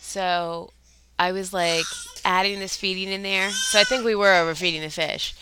So 0.00 0.72
I 1.18 1.32
was 1.32 1.52
like 1.52 1.84
adding 2.24 2.58
this 2.58 2.76
feeding 2.76 3.12
in 3.12 3.22
there. 3.22 3.50
So 3.50 3.78
I 3.78 3.84
think 3.84 4.04
we 4.04 4.14
were 4.14 4.34
overfeeding 4.34 4.82
the 4.82 4.90
fish. 4.90 5.34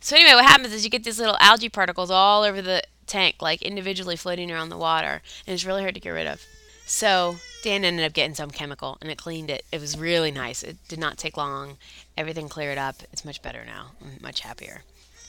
So 0.00 0.16
anyway, 0.16 0.34
what 0.34 0.44
happens 0.44 0.72
is 0.72 0.84
you 0.84 0.90
get 0.90 1.04
these 1.04 1.18
little 1.18 1.36
algae 1.40 1.68
particles 1.68 2.10
all 2.10 2.44
over 2.44 2.62
the 2.62 2.82
tank, 3.06 3.36
like 3.40 3.62
individually 3.62 4.16
floating 4.16 4.50
around 4.50 4.68
the 4.68 4.76
water, 4.76 5.22
and 5.46 5.54
it's 5.54 5.64
really 5.64 5.82
hard 5.82 5.94
to 5.94 6.00
get 6.00 6.10
rid 6.10 6.26
of. 6.26 6.40
So 6.86 7.36
Dan 7.62 7.84
ended 7.84 8.06
up 8.06 8.12
getting 8.12 8.34
some 8.34 8.50
chemical 8.50 8.98
and 9.00 9.10
it 9.10 9.18
cleaned 9.18 9.50
it. 9.50 9.64
It 9.72 9.80
was 9.80 9.98
really 9.98 10.30
nice. 10.30 10.62
It 10.62 10.76
did 10.88 10.98
not 10.98 11.18
take 11.18 11.36
long. 11.36 11.76
Everything 12.16 12.48
cleared 12.48 12.78
up. 12.78 12.96
It's 13.12 13.24
much 13.24 13.42
better 13.42 13.64
now. 13.64 13.92
I'm 14.00 14.22
much 14.22 14.40
happier. 14.40 14.82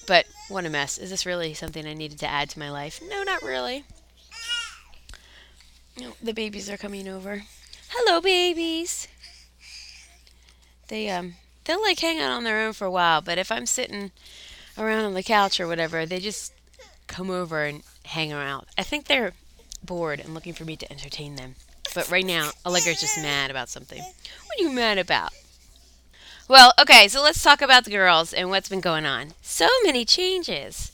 But 0.05 0.25
what 0.47 0.65
a 0.65 0.69
mess. 0.69 0.97
Is 0.97 1.09
this 1.09 1.25
really 1.25 1.53
something 1.53 1.85
I 1.85 1.93
needed 1.93 2.19
to 2.19 2.27
add 2.27 2.49
to 2.51 2.59
my 2.59 2.69
life? 2.69 3.01
No, 3.07 3.23
not 3.23 3.41
really. 3.41 3.83
The 6.21 6.33
babies 6.33 6.69
are 6.69 6.77
coming 6.77 7.07
over. 7.07 7.43
Hello, 7.89 8.21
babies. 8.21 9.07
They 10.87 11.09
um 11.09 11.35
they'll 11.65 11.81
like 11.81 11.99
hang 11.99 12.19
out 12.19 12.31
on 12.31 12.43
their 12.43 12.61
own 12.61 12.73
for 12.73 12.85
a 12.85 12.91
while, 12.91 13.21
but 13.21 13.37
if 13.37 13.51
I'm 13.51 13.65
sitting 13.65 14.11
around 14.77 15.05
on 15.05 15.13
the 15.13 15.23
couch 15.23 15.59
or 15.59 15.67
whatever, 15.67 16.05
they 16.05 16.19
just 16.19 16.53
come 17.07 17.29
over 17.29 17.65
and 17.65 17.83
hang 18.05 18.31
around. 18.31 18.67
I 18.77 18.83
think 18.83 19.05
they're 19.05 19.33
bored 19.83 20.19
and 20.19 20.33
looking 20.33 20.53
for 20.53 20.65
me 20.65 20.75
to 20.77 20.91
entertain 20.91 21.35
them. 21.35 21.55
But 21.93 22.09
right 22.09 22.25
now, 22.25 22.51
Allegra's 22.65 23.01
just 23.01 23.17
mad 23.17 23.49
about 23.51 23.69
something. 23.69 23.99
What 23.99 24.59
are 24.59 24.63
you 24.63 24.71
mad 24.71 24.97
about? 24.97 25.31
Well, 26.47 26.73
okay, 26.79 27.07
so 27.07 27.21
let's 27.21 27.43
talk 27.43 27.61
about 27.61 27.85
the 27.85 27.91
girls 27.91 28.33
and 28.33 28.49
what's 28.49 28.69
been 28.69 28.81
going 28.81 29.05
on. 29.05 29.33
So 29.41 29.67
many 29.83 30.03
changes. 30.05 30.91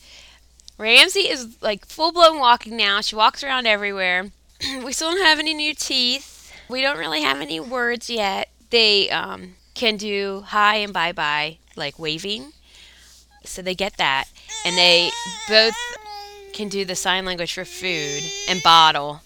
Ramsey 0.78 1.30
is 1.30 1.58
like 1.62 1.86
full 1.86 2.12
blown 2.12 2.40
walking 2.40 2.76
now. 2.76 3.00
She 3.02 3.16
walks 3.16 3.44
around 3.44 3.66
everywhere. 3.66 4.32
we 4.84 4.92
still 4.92 5.12
don't 5.12 5.26
have 5.26 5.40
any 5.40 5.54
new 5.54 5.74
teeth. 5.74 6.52
We 6.68 6.82
don't 6.82 6.98
really 6.98 7.22
have 7.22 7.40
any 7.40 7.60
words 7.60 8.10
yet. 8.10 8.50
They 8.70 9.10
um, 9.10 9.56
can 9.76 9.96
do 9.96 10.44
hi 10.48 10.78
and 10.78 10.92
bye 10.92 11.14
bye, 11.14 11.60
like 11.76 11.98
waving. 11.98 12.52
So 13.46 13.62
they 13.62 13.76
get 13.76 13.98
that. 13.98 14.26
And 14.66 14.76
they 14.76 15.12
both 15.48 15.76
can 16.52 16.68
do 16.68 16.84
the 16.84 16.96
sign 16.96 17.26
language 17.26 17.54
for 17.54 17.64
food 17.64 18.24
and 18.50 18.62
bottle. 18.64 19.22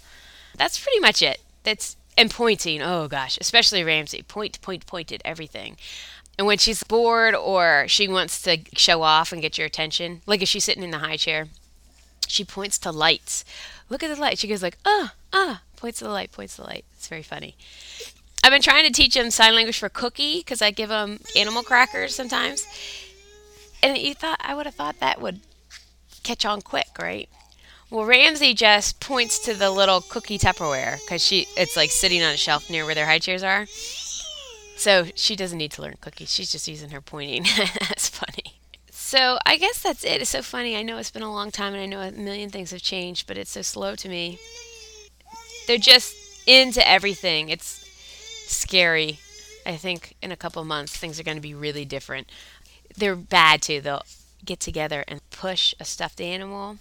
That's 0.58 0.80
pretty 0.80 1.00
much 1.00 1.22
it. 1.22 1.40
That's 1.64 1.98
and 2.18 2.30
pointing. 2.30 2.82
Oh 2.82 3.08
gosh, 3.08 3.38
especially 3.40 3.84
Ramsey. 3.84 4.24
Point, 4.24 4.62
point, 4.62 4.86
pointed 4.86 5.22
everything. 5.24 5.78
And 6.38 6.48
when 6.48 6.58
she's 6.58 6.84
bored 6.84 7.36
or 7.36 7.86
she 7.88 8.08
wants 8.08 8.42
to 8.44 8.60
show 8.74 9.02
off 9.02 9.32
and 9.32 9.42
get 9.42 9.58
your 9.58 9.68
attention, 9.68 10.22
like 10.26 10.42
if 10.42 10.48
she's 10.48 10.64
sitting 10.64 10.84
in 10.84 10.92
the 10.92 11.00
high 11.00 11.18
chair, 11.18 11.48
she 12.28 12.46
points 12.46 12.78
to 12.80 12.92
lights. 12.92 13.44
Look 13.90 14.04
at 14.04 14.14
the 14.14 14.22
light. 14.22 14.38
She 14.38 14.48
goes 14.48 14.64
like, 14.64 14.78
ah, 14.86 15.14
ah, 15.34 15.62
points 15.76 16.00
to 16.00 16.06
the 16.06 16.12
light, 16.12 16.32
points 16.32 16.56
to 16.56 16.62
the 16.62 16.68
light. 16.68 16.86
It's 16.94 17.08
very 17.08 17.24
funny. 17.24 17.56
I've 18.44 18.52
been 18.52 18.62
trying 18.62 18.86
to 18.86 18.92
teach 18.92 19.16
him 19.16 19.32
sign 19.32 19.56
language 19.56 19.80
for 19.80 19.90
cookie 19.90 20.40
because 20.40 20.62
I 20.62 20.72
give 20.72 20.90
him 20.90 21.20
animal 21.36 21.64
crackers 21.64 22.16
sometimes. 22.16 22.66
And 23.82 23.98
you 23.98 24.14
thought 24.14 24.40
I 24.42 24.54
would 24.56 24.66
have 24.66 24.76
thought 24.76 25.00
that 25.00 25.22
would 25.22 25.42
catch 26.24 26.46
on 26.46 26.62
quick, 26.62 26.90
right? 27.00 27.30
Well, 27.92 28.06
Ramsey 28.06 28.54
just 28.54 29.00
points 29.00 29.40
to 29.40 29.56
the 29.56 29.72
little 29.72 30.02
cookie 30.02 30.38
Tupperware 30.38 31.00
because 31.04 31.24
she 31.24 31.48
it's 31.58 31.76
like 31.76 31.90
sitting 31.90 32.22
on 32.22 32.34
a 32.34 32.38
shelf 32.38 32.70
near 32.70 32.86
where 32.86 32.94
their 32.94 33.08
high 33.08 33.18
chairs 33.18 33.42
are. 33.42 33.66
So 34.78 35.08
she 35.16 35.36
doesn't 35.36 35.58
need 35.58 35.72
to 35.72 35.82
learn 35.82 35.96
cookies. 36.00 36.32
She's 36.32 36.52
just 36.52 36.68
using 36.68 36.92
her 36.92 37.02
pointing. 37.02 37.44
that's 37.80 38.08
funny. 38.08 38.60
So 38.92 39.40
I 39.44 39.58
guess 39.58 39.82
that's 39.82 40.04
it. 40.04 40.22
It's 40.22 40.30
so 40.30 40.44
funny. 40.44 40.78
I 40.78 40.84
know 40.84 40.98
it's 40.98 41.10
been 41.10 41.24
a 41.24 41.34
long 41.34 41.50
time 41.50 41.74
and 41.74 41.82
I 41.82 41.88
know 41.88 42.00
a 42.00 42.12
million 42.12 42.52
things 42.52 42.72
have 42.72 42.82
changed, 42.82 43.26
but 43.26 43.38
it's 43.40 43.52
so 43.52 43.64
slow 43.64 43.96
to 43.96 44.08
me. 44.08 44.38
They're 45.66 45.78
just 45.80 46.16
into 46.48 46.88
everything. 46.88 47.50
It's 47.50 47.90
scary. 48.48 49.20
I 49.66 49.78
think 49.78 50.16
in 50.22 50.32
a 50.32 50.38
couple 50.38 50.64
months 50.64 50.96
things 50.96 51.20
are 51.20 51.24
going 51.24 51.38
to 51.38 51.42
be 51.42 51.56
really 51.56 51.86
different. 51.86 52.30
they're 52.96 53.16
bad 53.16 53.64
too. 53.64 53.82
They'll 53.82 54.06
get 54.46 54.60
together 54.60 55.04
and 55.08 55.28
push 55.32 55.74
a 55.80 55.86
stuffed 55.86 56.22
animal 56.22 56.78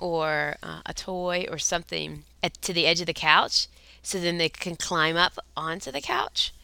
or 0.00 0.56
uh, 0.62 0.80
a 0.86 0.94
toy 0.94 1.46
or 1.50 1.58
something 1.58 2.24
at, 2.42 2.60
to 2.62 2.72
the 2.72 2.86
edge 2.86 3.00
of 3.00 3.06
the 3.06 3.12
couch 3.12 3.68
so 4.02 4.18
then 4.18 4.38
they 4.38 4.48
can 4.48 4.76
climb 4.76 5.16
up 5.16 5.38
onto 5.56 5.92
the 5.92 6.00
couch. 6.00 6.52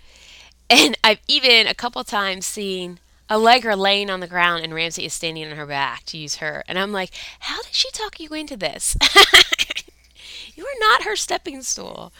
And 0.69 0.99
I've 1.05 1.21
even 1.28 1.69
a 1.69 1.75
couple 1.75 2.02
times 2.02 2.45
seen 2.45 2.99
Allegra 3.31 3.76
laying 3.76 4.11
on 4.11 4.19
the 4.19 4.26
ground 4.26 4.64
and 4.64 4.75
Ramsey 4.75 5.05
is 5.05 5.12
standing 5.12 5.49
on 5.49 5.57
her 5.57 5.64
back 5.64 6.02
to 6.07 6.19
use 6.19 6.37
her. 6.37 6.64
And 6.66 6.76
I'm 6.76 6.90
like, 6.90 7.11
how 7.38 7.62
did 7.62 7.73
she 7.73 7.88
talk 7.93 8.19
you 8.19 8.31
into 8.31 8.57
this? 8.57 8.97
you 10.57 10.64
are 10.64 10.81
not 10.81 11.05
her 11.05 11.14
stepping 11.14 11.62
stool. 11.62 12.12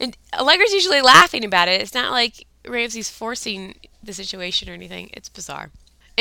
And 0.00 0.16
Allegra's 0.32 0.72
usually 0.72 1.00
laughing 1.00 1.44
about 1.44 1.68
it. 1.68 1.80
It's 1.80 1.94
not 1.94 2.10
like 2.10 2.44
Ramsey's 2.66 3.08
forcing 3.08 3.76
the 4.02 4.12
situation 4.12 4.68
or 4.68 4.72
anything. 4.72 5.10
It's 5.12 5.28
bizarre. 5.28 5.70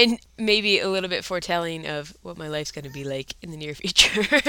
And 0.01 0.20
maybe 0.38 0.79
a 0.79 0.89
little 0.89 1.10
bit 1.10 1.24
foretelling 1.24 1.86
of 1.86 2.15
what 2.24 2.38
my 2.38 2.48
life's 2.48 2.72
going 2.72 2.86
to 2.86 2.91
be 2.91 3.03
like 3.03 3.36
in 3.41 3.51
the 3.51 3.58
near 3.58 3.74
future. 3.75 4.41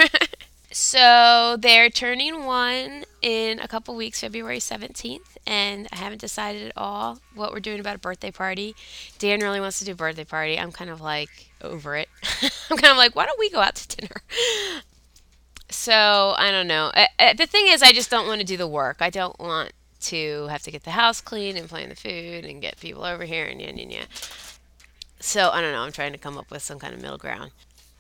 so 0.71 1.57
they're 1.59 1.91
turning 1.91 2.45
one 2.45 3.05
in 3.21 3.59
a 3.61 3.69
couple 3.69 3.95
weeks, 3.95 4.21
February 4.21 4.59
17th, 4.59 5.37
and 5.47 5.89
I 5.93 5.97
haven't 5.97 6.21
decided 6.21 6.69
at 6.69 6.73
all 6.77 7.19
what 7.35 7.53
we're 7.53 7.61
doing 7.61 7.81
about 7.81 7.97
a 7.97 7.99
birthday 7.99 8.31
party. 8.31 8.75
Dan 9.19 9.41
really 9.41 9.61
wants 9.61 9.79
to 9.81 9.85
do 9.85 9.93
a 9.93 9.95
birthday 9.95 10.25
party. 10.25 10.59
I'm 10.59 10.73
kind 10.73 10.91
of 10.91 11.01
like 11.01 11.51
over 11.61 11.97
it. 11.97 12.09
I'm 12.71 12.79
kind 12.79 12.91
of 12.91 12.97
like, 12.97 13.15
why 13.15 13.27
don't 13.27 13.39
we 13.39 13.51
go 13.51 13.61
out 13.61 13.75
to 13.75 13.97
dinner? 13.97 14.23
So 15.69 16.35
I 16.37 16.51
don't 16.51 16.67
know. 16.67 16.93
the 17.19 17.47
thing 17.47 17.67
is, 17.69 17.83
I 17.83 17.93
just 17.93 18.11
don't 18.11 18.27
want 18.27 18.41
to 18.41 18.47
do 18.47 18.57
the 18.57 18.67
work. 18.67 18.99
I 19.01 19.11
don't 19.11 19.39
want 19.39 19.73
to 20.03 20.47
have 20.49 20.63
to 20.63 20.71
get 20.71 20.85
the 20.85 20.91
house 20.91 21.21
clean 21.21 21.57
and 21.57 21.69
plan 21.69 21.89
the 21.89 21.95
food 21.95 22.45
and 22.45 22.61
get 22.61 22.79
people 22.81 23.05
over 23.05 23.25
here 23.25 23.47
and 23.47 23.61
yeah, 23.61 23.73
yeah, 23.75 23.87
yeah. 23.89 24.05
So 25.23 25.51
I 25.51 25.61
don't 25.61 25.73
know. 25.73 25.83
I'm 25.83 25.93
trying 25.93 26.13
to 26.13 26.19
come 26.19 26.37
up 26.37 26.51
with 26.51 26.63
some 26.63 26.81
kind 26.81 26.93
of 26.93 27.01
middle 27.01 27.17
ground. 27.17 27.53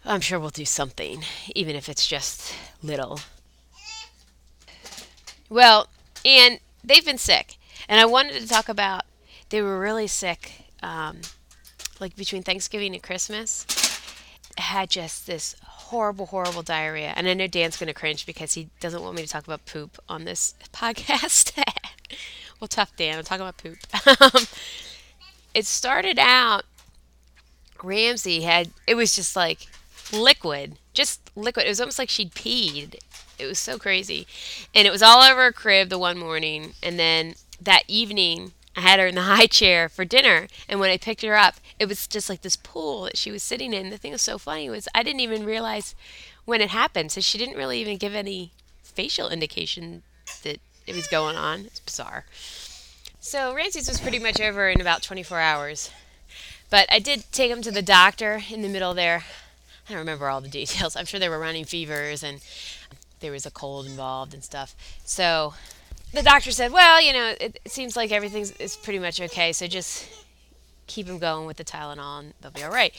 I'm 0.04 0.20
sure 0.20 0.40
we'll 0.40 0.50
do 0.50 0.64
something, 0.64 1.22
even 1.54 1.76
if 1.76 1.88
it's 1.88 2.08
just 2.08 2.52
little. 2.82 3.20
Well, 5.48 5.86
and 6.24 6.58
they've 6.82 7.04
been 7.04 7.18
sick, 7.18 7.58
and 7.88 8.00
I 8.00 8.06
wanted 8.06 8.40
to 8.40 8.48
talk 8.48 8.68
about. 8.68 9.04
They 9.50 9.62
were 9.62 9.78
really 9.78 10.08
sick, 10.08 10.64
um, 10.82 11.20
like 12.00 12.16
between 12.16 12.42
Thanksgiving 12.42 12.92
and 12.92 13.02
Christmas. 13.02 13.66
Had 14.58 14.90
just 14.90 15.26
this 15.26 15.54
horrible, 15.62 16.26
horrible 16.26 16.62
diarrhea. 16.62 17.12
And 17.14 17.28
I 17.28 17.34
know 17.34 17.46
Dan's 17.46 17.76
going 17.76 17.86
to 17.86 17.94
cringe 17.94 18.26
because 18.26 18.54
he 18.54 18.68
doesn't 18.80 19.02
want 19.02 19.14
me 19.14 19.22
to 19.22 19.28
talk 19.28 19.44
about 19.44 19.64
poop 19.64 19.98
on 20.08 20.24
this 20.24 20.54
podcast. 20.72 21.56
well, 22.60 22.68
tough, 22.68 22.96
Dan. 22.96 23.18
I'm 23.18 23.24
talking 23.24 23.42
about 23.42 23.58
poop. 23.58 23.78
Um, 24.20 24.46
it 25.54 25.66
started 25.66 26.18
out, 26.18 26.64
Ramsey 27.82 28.42
had, 28.42 28.70
it 28.86 28.94
was 28.94 29.14
just 29.14 29.36
like 29.36 29.66
liquid, 30.12 30.78
just 30.92 31.30
liquid. 31.36 31.66
It 31.66 31.70
was 31.70 31.80
almost 31.80 31.98
like 31.98 32.10
she'd 32.10 32.34
peed. 32.34 32.96
It 33.38 33.46
was 33.46 33.58
so 33.58 33.78
crazy. 33.78 34.26
And 34.74 34.86
it 34.86 34.90
was 34.90 35.02
all 35.02 35.22
over 35.22 35.42
her 35.42 35.52
crib 35.52 35.88
the 35.88 35.98
one 35.98 36.18
morning. 36.18 36.74
And 36.82 36.98
then 36.98 37.34
that 37.60 37.82
evening, 37.88 38.52
I 38.76 38.80
had 38.80 39.00
her 39.00 39.06
in 39.06 39.14
the 39.14 39.22
high 39.34 39.46
chair 39.46 39.88
for 39.88 40.04
dinner, 40.04 40.48
and 40.68 40.80
when 40.80 40.90
I 40.90 40.96
picked 40.96 41.22
her 41.22 41.36
up, 41.36 41.56
it 41.78 41.88
was 41.88 42.06
just 42.06 42.28
like 42.28 42.42
this 42.42 42.56
pool 42.56 43.02
that 43.04 43.16
she 43.16 43.30
was 43.30 43.42
sitting 43.42 43.72
in. 43.72 43.90
The 43.90 43.98
thing 43.98 44.12
was 44.12 44.22
so 44.22 44.38
funny 44.38 44.70
was 44.70 44.88
I 44.94 45.02
didn't 45.02 45.20
even 45.20 45.44
realize 45.44 45.94
when 46.44 46.60
it 46.60 46.70
happened, 46.70 47.12
so 47.12 47.20
she 47.20 47.38
didn't 47.38 47.56
really 47.56 47.80
even 47.80 47.98
give 47.98 48.14
any 48.14 48.52
facial 48.82 49.28
indication 49.28 50.02
that 50.42 50.58
it 50.86 50.94
was 50.94 51.06
going 51.08 51.36
on. 51.36 51.60
It's 51.66 51.80
bizarre. 51.80 52.24
So 53.20 53.54
Ramsey's 53.54 53.88
was 53.88 54.00
pretty 54.00 54.18
much 54.18 54.40
over 54.40 54.68
in 54.68 54.80
about 54.80 55.02
24 55.02 55.38
hours, 55.38 55.90
but 56.72 56.90
I 56.90 57.00
did 57.00 57.30
take 57.32 57.50
him 57.50 57.60
to 57.62 57.70
the 57.70 57.82
doctor 57.82 58.40
in 58.50 58.62
the 58.62 58.68
middle 58.68 58.94
there. 58.94 59.24
I 59.86 59.92
don't 59.92 59.98
remember 59.98 60.30
all 60.30 60.40
the 60.40 60.48
details. 60.48 60.96
I'm 60.96 61.04
sure 61.04 61.20
they 61.20 61.28
were 61.28 61.38
running 61.38 61.66
fevers 61.66 62.22
and 62.22 62.40
there 63.20 63.30
was 63.30 63.44
a 63.44 63.50
cold 63.50 63.84
involved 63.84 64.32
and 64.32 64.42
stuff. 64.42 64.74
So 65.04 65.52
the 66.14 66.22
doctor 66.22 66.50
said, 66.50 66.72
well, 66.72 66.98
you 66.98 67.12
know, 67.12 67.34
it, 67.38 67.60
it 67.62 67.70
seems 67.70 67.94
like 67.94 68.10
everything 68.10 68.46
is 68.58 68.78
pretty 68.78 68.98
much 68.98 69.20
okay, 69.20 69.52
so 69.52 69.66
just 69.66 70.08
keep 70.86 71.06
him 71.06 71.18
going 71.18 71.46
with 71.46 71.58
the 71.58 71.64
Tylenol 71.64 72.20
and 72.20 72.34
they'll 72.40 72.50
be 72.50 72.62
all 72.62 72.72
right. 72.72 72.94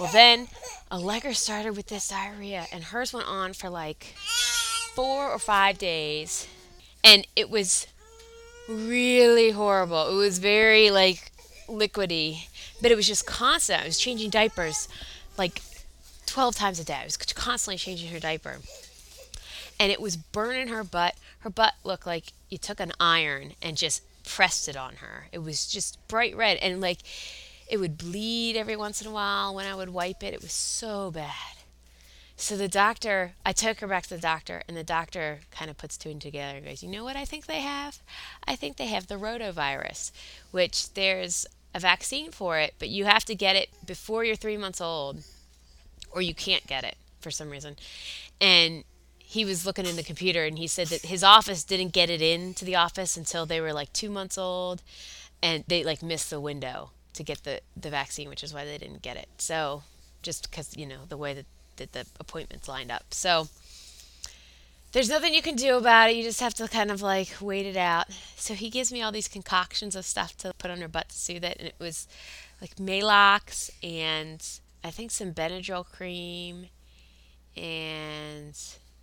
Well, 0.00 0.10
then 0.10 0.48
Allegra 0.90 1.34
started 1.34 1.76
with 1.76 1.88
this 1.88 2.08
diarrhea, 2.08 2.66
and 2.72 2.82
hers 2.82 3.12
went 3.12 3.28
on 3.28 3.52
for 3.52 3.68
like 3.68 4.14
four 4.94 5.30
or 5.30 5.38
five 5.38 5.76
days, 5.76 6.48
and 7.04 7.26
it 7.36 7.50
was 7.50 7.88
really 8.70 9.50
horrible. 9.50 10.08
It 10.08 10.16
was 10.16 10.38
very 10.38 10.90
like 10.90 11.30
liquidy, 11.68 12.48
but 12.80 12.90
it 12.90 12.96
was 12.96 13.06
just 13.06 13.26
constant. 13.26 13.82
I 13.82 13.86
was 13.86 13.98
changing 13.98 14.30
diapers 14.30 14.88
like 15.36 15.62
12 16.26 16.54
times 16.54 16.80
a 16.80 16.84
day. 16.84 16.98
I 17.00 17.04
was 17.04 17.16
constantly 17.16 17.78
changing 17.78 18.10
her 18.10 18.20
diaper. 18.20 18.58
And 19.80 19.92
it 19.92 20.00
was 20.00 20.16
burning 20.16 20.68
her 20.68 20.82
butt. 20.82 21.14
Her 21.40 21.50
butt 21.50 21.74
looked 21.84 22.06
like 22.06 22.32
you 22.48 22.58
took 22.58 22.80
an 22.80 22.92
iron 22.98 23.52
and 23.62 23.76
just 23.76 24.02
pressed 24.24 24.68
it 24.68 24.76
on 24.76 24.96
her. 24.96 25.28
It 25.32 25.38
was 25.38 25.66
just 25.66 25.98
bright 26.08 26.36
red 26.36 26.58
and 26.58 26.80
like 26.80 26.98
it 27.68 27.78
would 27.78 27.98
bleed 27.98 28.56
every 28.56 28.76
once 28.76 29.00
in 29.00 29.06
a 29.06 29.12
while 29.12 29.54
when 29.54 29.66
I 29.66 29.74
would 29.74 29.90
wipe 29.90 30.22
it. 30.22 30.34
It 30.34 30.42
was 30.42 30.52
so 30.52 31.10
bad. 31.10 31.58
So 32.40 32.56
the 32.56 32.68
doctor, 32.68 33.32
I 33.44 33.52
took 33.52 33.80
her 33.80 33.88
back 33.88 34.04
to 34.04 34.10
the 34.10 34.20
doctor, 34.20 34.62
and 34.68 34.76
the 34.76 34.84
doctor 34.84 35.40
kind 35.50 35.68
of 35.68 35.76
puts 35.76 35.96
two 35.96 36.10
and 36.10 36.22
together 36.22 36.58
and 36.58 36.66
goes, 36.66 36.84
You 36.84 36.88
know 36.88 37.02
what 37.02 37.16
I 37.16 37.24
think 37.24 37.46
they 37.46 37.62
have? 37.62 37.98
I 38.46 38.54
think 38.54 38.76
they 38.76 38.86
have 38.86 39.08
the 39.08 39.16
rotavirus, 39.16 40.12
which 40.52 40.94
there's 40.94 41.48
a 41.74 41.80
vaccine 41.80 42.30
for 42.30 42.58
it, 42.58 42.74
but 42.78 42.88
you 42.88 43.04
have 43.04 43.24
to 43.26 43.34
get 43.34 43.56
it 43.56 43.68
before 43.84 44.24
you're 44.24 44.36
three 44.36 44.56
months 44.56 44.80
old, 44.80 45.22
or 46.10 46.22
you 46.22 46.34
can't 46.34 46.66
get 46.66 46.84
it 46.84 46.96
for 47.20 47.30
some 47.30 47.50
reason. 47.50 47.76
And 48.40 48.84
he 49.28 49.44
was 49.44 49.66
looking 49.66 49.84
in 49.84 49.96
the 49.96 50.02
computer 50.02 50.46
and 50.46 50.56
he 50.56 50.66
said 50.66 50.86
that 50.86 51.02
his 51.02 51.22
office 51.22 51.62
didn't 51.62 51.92
get 51.92 52.08
it 52.08 52.22
into 52.22 52.64
the 52.64 52.74
office 52.74 53.14
until 53.14 53.44
they 53.44 53.60
were 53.60 53.74
like 53.74 53.92
two 53.92 54.08
months 54.08 54.38
old 54.38 54.82
and 55.42 55.64
they 55.68 55.84
like 55.84 56.02
missed 56.02 56.30
the 56.30 56.40
window 56.40 56.92
to 57.12 57.22
get 57.22 57.44
the, 57.44 57.60
the 57.76 57.90
vaccine 57.90 58.30
which 58.30 58.42
is 58.42 58.54
why 58.54 58.64
they 58.64 58.78
didn't 58.78 59.02
get 59.02 59.18
it 59.18 59.28
so 59.36 59.82
just 60.22 60.50
because 60.50 60.74
you 60.78 60.86
know 60.86 61.00
the 61.10 61.16
way 61.18 61.34
that, 61.34 61.44
that 61.76 61.92
the 61.92 62.06
appointments 62.18 62.68
lined 62.68 62.90
up 62.90 63.04
so 63.10 63.48
there's 64.92 65.08
nothing 65.08 65.34
you 65.34 65.42
can 65.42 65.54
do 65.54 65.76
about 65.76 66.10
it 66.10 66.16
you 66.16 66.22
just 66.22 66.40
have 66.40 66.54
to 66.54 66.66
kind 66.68 66.90
of 66.90 67.02
like 67.02 67.28
wait 67.40 67.66
it 67.66 67.76
out 67.76 68.06
so 68.36 68.54
he 68.54 68.70
gives 68.70 68.92
me 68.92 69.02
all 69.02 69.12
these 69.12 69.28
concoctions 69.28 69.94
of 69.94 70.04
stuff 70.04 70.36
to 70.36 70.52
put 70.54 70.70
on 70.70 70.80
her 70.80 70.88
butt 70.88 71.08
to 71.08 71.16
soothe 71.16 71.44
it 71.44 71.56
and 71.58 71.68
it 71.68 71.76
was 71.78 72.06
like 72.60 72.76
Maalox 72.76 73.70
and 73.82 74.44
i 74.82 74.90
think 74.90 75.10
some 75.10 75.32
benadryl 75.32 75.84
cream 75.84 76.66
and 77.56 78.56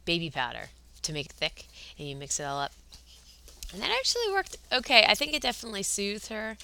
baby 0.06 0.30
powder 0.30 0.70
to 1.06 1.14
make 1.14 1.28
it 1.28 1.32
thick, 1.34 1.66
and 1.98 2.08
you 2.08 2.16
mix 2.16 2.40
it 2.40 2.44
all 2.44 2.60
up. 2.60 2.74
And 3.74 3.82
that 3.82 3.92
actually 3.92 4.32
worked 4.32 4.58
okay. 4.72 5.06
I 5.08 5.16
think 5.16 5.34
it 5.34 5.42
definitely 5.42 5.84
soothed 5.84 6.28
her. 6.28 6.58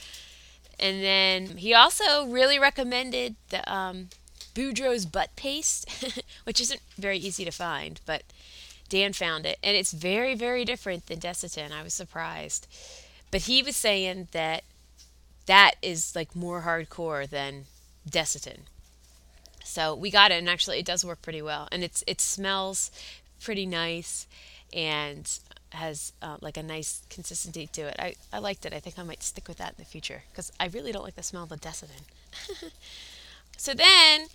And 0.79 1.03
then 1.03 1.57
he 1.57 1.73
also 1.73 2.25
really 2.27 2.57
recommended 2.57 3.35
the 3.49 3.71
um, 3.71 4.09
Boudreaux's 4.55 5.05
butt 5.05 5.35
paste, 5.35 5.89
which 6.43 6.59
isn't 6.59 6.81
very 6.97 7.17
easy 7.17 7.45
to 7.45 7.51
find, 7.51 7.99
but 8.05 8.23
Dan 8.91 9.13
found 9.13 9.45
it. 9.45 9.57
And 9.63 9.77
it's 9.77 9.93
very, 9.93 10.35
very 10.35 10.65
different 10.65 11.07
than 11.07 11.19
Desitin. 11.19 11.71
I 11.71 11.81
was 11.81 11.93
surprised. 11.93 12.67
But 13.31 13.43
he 13.43 13.63
was 13.63 13.77
saying 13.77 14.27
that 14.33 14.63
that 15.45 15.75
is 15.81 16.13
like 16.13 16.35
more 16.35 16.61
hardcore 16.63 17.27
than 17.27 17.65
Desitin. 18.07 18.59
So 19.63 19.95
we 19.95 20.11
got 20.11 20.31
it, 20.31 20.39
and 20.39 20.49
actually, 20.49 20.79
it 20.79 20.85
does 20.85 21.05
work 21.05 21.21
pretty 21.21 21.41
well. 21.41 21.69
And 21.71 21.83
it's 21.83 22.03
it 22.05 22.19
smells 22.19 22.91
pretty 23.41 23.65
nice 23.65 24.27
and 24.73 25.39
has 25.69 26.11
uh, 26.21 26.35
like 26.41 26.57
a 26.57 26.63
nice 26.63 27.03
consistency 27.09 27.67
to 27.67 27.83
it. 27.83 27.95
I, 27.97 28.15
I 28.33 28.39
liked 28.39 28.65
it. 28.65 28.73
I 28.73 28.81
think 28.81 28.99
I 28.99 29.03
might 29.03 29.23
stick 29.23 29.47
with 29.47 29.57
that 29.59 29.69
in 29.69 29.75
the 29.77 29.85
future 29.85 30.23
because 30.31 30.51
I 30.59 30.67
really 30.67 30.91
don't 30.91 31.03
like 31.03 31.15
the 31.15 31.23
smell 31.23 31.43
of 31.43 31.49
the 31.49 31.55
Desitin. 31.55 32.03
so 33.57 33.73
then 33.73 34.27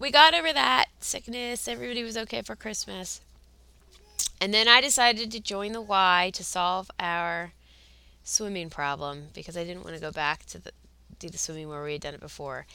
we 0.00 0.10
got 0.10 0.34
over 0.34 0.52
that 0.52 0.86
sickness. 0.98 1.68
Everybody 1.68 2.02
was 2.02 2.16
okay 2.16 2.42
for 2.42 2.56
Christmas. 2.56 3.20
And 4.40 4.54
then 4.54 4.68
I 4.68 4.80
decided 4.80 5.30
to 5.32 5.40
join 5.40 5.72
the 5.72 5.80
Y 5.80 6.30
to 6.34 6.42
solve 6.42 6.90
our 6.98 7.52
swimming 8.24 8.70
problem 8.70 9.28
because 9.34 9.56
I 9.56 9.64
didn't 9.64 9.84
want 9.84 9.96
to 9.96 10.00
go 10.00 10.10
back 10.10 10.46
to 10.46 10.58
the, 10.58 10.72
do 11.18 11.28
the 11.28 11.38
swimming 11.38 11.68
where 11.68 11.82
we 11.82 11.92
had 11.92 12.00
done 12.00 12.14
it 12.14 12.20
before. 12.20 12.66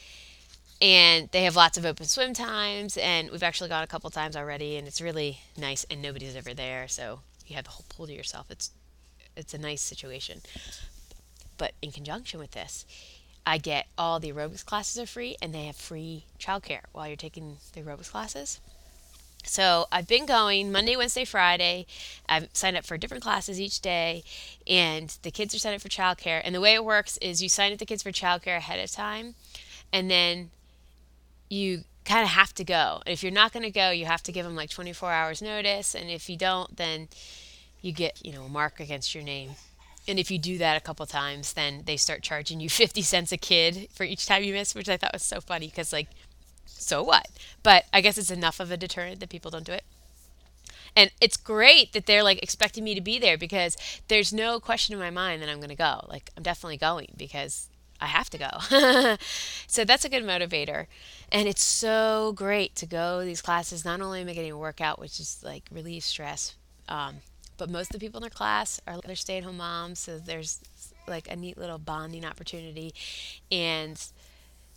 And 0.82 1.30
they 1.32 1.44
have 1.44 1.56
lots 1.56 1.78
of 1.78 1.86
open 1.86 2.06
swim 2.06 2.34
times 2.34 2.98
and 2.98 3.32
we've 3.32 3.42
actually 3.42 3.70
gone 3.70 3.84
a 3.84 3.88
couple 3.88 4.10
times 4.10 4.36
already 4.36 4.78
and 4.78 4.88
it's 4.88 5.02
really 5.02 5.40
nice 5.58 5.86
and 5.90 6.02
nobody's 6.02 6.36
ever 6.36 6.54
there 6.54 6.88
so 6.88 7.22
you 7.48 7.56
have 7.56 7.64
the 7.66 7.72
whole 7.72 7.86
pool 7.90 8.08
to 8.08 8.14
yourself. 8.14 8.52
It's 8.52 8.72
it's 9.36 9.54
a 9.54 9.58
nice 9.58 9.82
situation. 9.82 10.42
But 11.58 11.74
in 11.82 11.92
conjunction 11.92 12.40
with 12.40 12.52
this 12.52 12.86
i 13.46 13.58
get 13.58 13.88
all 13.98 14.20
the 14.20 14.32
aerobics 14.32 14.66
classes 14.66 14.98
are 14.98 15.06
free 15.06 15.36
and 15.42 15.54
they 15.54 15.66
have 15.66 15.76
free 15.76 16.26
childcare 16.40 16.82
while 16.92 17.08
you're 17.08 17.16
taking 17.16 17.58
the 17.74 17.82
aerobics 17.82 18.12
classes 18.12 18.60
so 19.46 19.88
I've 19.92 20.08
been 20.08 20.26
going 20.26 20.72
Monday, 20.72 20.96
Wednesday, 20.96 21.26
Friday. 21.26 21.86
I've 22.28 22.50
signed 22.54 22.78
up 22.78 22.86
for 22.86 22.98
different 22.98 23.24
classes 23.24 23.60
each 23.60 23.82
day, 23.82 24.24
and 24.68 25.16
the 25.22 25.32
kids 25.32 25.56
are 25.56 25.60
signed 25.60 25.76
up 25.76 25.82
for 25.82 25.90
childcare. 25.90 26.42
And 26.44 26.54
the 26.54 26.62
way 26.62 26.74
it 26.74 26.84
works 26.84 27.18
is 27.18 27.42
you 27.42 27.50
sign 27.50 27.72
up 27.72 27.80
the 27.80 27.86
kids 27.86 28.04
for 28.04 28.12
childcare 28.12 28.58
ahead 28.58 28.80
of 28.80 28.92
time, 28.92 29.36
and 29.94 30.10
then 30.10 30.52
you 31.50 31.84
kind 32.06 32.24
of 32.24 32.30
have 32.30 32.54
to 32.56 32.64
go. 32.64 33.02
And 33.06 33.14
if 33.14 33.24
you're 33.24 33.32
not 33.32 33.54
going 33.54 33.64
to 33.64 33.72
go, 33.72 33.92
you 33.92 34.06
have 34.06 34.24
to 34.24 34.32
give 34.32 34.46
them 34.46 34.56
like 34.56 34.70
24 34.70 35.12
hours 35.12 35.42
notice, 35.42 35.96
and 35.96 36.10
if 36.10 36.30
you 36.30 36.38
don't, 36.38 36.76
then 36.78 37.08
you 37.82 37.92
get, 37.92 38.26
you 38.26 38.32
know, 38.32 38.44
a 38.44 38.50
mark 38.50 38.80
against 38.80 39.14
your 39.14 39.24
name. 39.24 39.52
And 40.08 40.20
if 40.20 40.30
you 40.30 40.38
do 40.38 40.58
that 40.60 40.78
a 40.78 40.82
couple 40.82 41.06
times, 41.06 41.54
then 41.54 41.82
they 41.86 41.98
start 41.98 42.22
charging 42.22 42.60
you 42.60 42.70
50 42.70 43.02
cents 43.02 43.32
a 43.32 43.38
kid 43.38 43.90
for 43.94 44.04
each 44.04 44.26
time 44.26 44.44
you 44.44 44.54
miss, 44.54 44.76
which 44.76 44.90
I 44.90 44.98
thought 44.98 45.14
was 45.14 45.24
so 45.24 45.42
funny 45.42 45.68
because 45.68 45.92
like 45.92 46.08
so 46.86 47.04
what? 47.04 47.28
But 47.64 47.86
I 47.92 48.02
guess 48.02 48.18
it's 48.18 48.32
enough 48.32 48.60
of 48.60 48.72
a 48.72 48.78
deterrent 48.78 49.20
that 49.20 49.30
people 49.30 49.52
don't 49.52 49.66
do 49.66 49.72
it. 49.74 49.84
And 50.96 51.12
it's 51.20 51.36
great 51.36 51.92
that 51.94 52.06
they're 52.06 52.24
like 52.24 52.42
expecting 52.42 52.84
me 52.84 52.96
to 52.96 53.02
be 53.02 53.20
there 53.20 53.38
because 53.38 53.76
there's 54.08 54.32
no 54.32 54.60
question 54.60 54.94
in 54.94 55.00
my 55.00 55.10
mind 55.10 55.42
that 55.42 55.50
I'm 55.50 55.58
going 55.58 55.70
to 55.70 55.76
go. 55.76 56.06
Like, 56.08 56.30
I'm 56.38 56.44
definitely 56.44 56.78
going 56.78 57.14
because 57.18 57.68
I 58.00 58.06
have 58.06 58.30
to 58.30 58.38
go. 58.38 59.18
so 59.68 59.84
that's 59.84 60.06
a 60.06 60.10
good 60.10 60.24
motivator. 60.24 60.88
And 61.32 61.48
it's 61.48 61.64
so 61.64 62.34
great 62.36 62.76
to 62.78 62.86
go 62.86 63.26
these 63.26 63.42
classes. 63.42 63.84
Not 63.84 64.00
only 64.00 64.22
am 64.22 64.30
I 64.30 64.34
getting 64.34 64.52
a 64.52 64.58
workout, 64.58 65.00
which 65.00 65.20
is 65.20 65.42
like 65.44 65.64
relieve 65.72 66.04
stress, 66.04 66.56
um, 66.88 67.16
but 67.58 67.70
most 67.70 67.94
of 67.94 68.00
the 68.00 68.06
people 68.06 68.20
in 68.20 68.22
their 68.22 68.30
class 68.30 68.80
are 68.88 69.00
they're 69.06 69.16
stay 69.16 69.38
at 69.38 69.44
home 69.44 69.58
moms. 69.58 70.00
So 70.00 70.18
there's 70.18 70.62
like 71.08 71.30
a 71.30 71.36
neat 71.36 71.58
little 71.58 71.78
bonding 71.78 72.26
opportunity. 72.26 72.94
And 73.52 74.02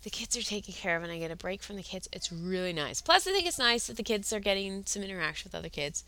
the 0.03 0.09
kids 0.09 0.37
are 0.37 0.41
taken 0.41 0.73
care 0.73 0.95
of 0.95 1.03
and 1.03 1.11
I 1.11 1.19
get 1.19 1.31
a 1.31 1.35
break 1.35 1.61
from 1.61 1.75
the 1.75 1.83
kids. 1.83 2.07
It's 2.11 2.31
really 2.31 2.73
nice. 2.73 3.01
Plus, 3.01 3.27
I 3.27 3.31
think 3.31 3.45
it's 3.45 3.59
nice 3.59 3.87
that 3.87 3.97
the 3.97 4.03
kids 4.03 4.31
are 4.31 4.39
getting 4.39 4.83
some 4.85 5.03
interaction 5.03 5.49
with 5.49 5.55
other 5.55 5.69
kids. 5.69 6.03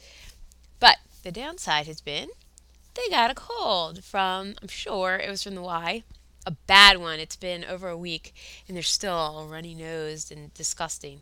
But 0.80 0.98
the 1.24 1.32
downside 1.32 1.88
has 1.88 2.02
been 2.02 2.30
they 2.94 3.08
got 3.10 3.32
a 3.32 3.36
cold 3.36 4.04
from, 4.04 4.56
I'm 4.62 4.68
sure 4.68 5.16
it 5.16 5.30
was 5.30 5.44
from 5.44 5.56
the 5.56 5.62
Y. 5.62 6.04
A 6.46 6.52
bad 6.52 6.98
one. 6.98 7.20
It's 7.20 7.36
been 7.36 7.64
over 7.64 7.88
a 7.88 7.98
week 7.98 8.34
and 8.68 8.76
they're 8.76 8.84
still 8.84 9.14
all 9.14 9.48
runny 9.48 9.76
nosed 9.76 10.32
and 10.32 10.54
disgusting 10.54 11.22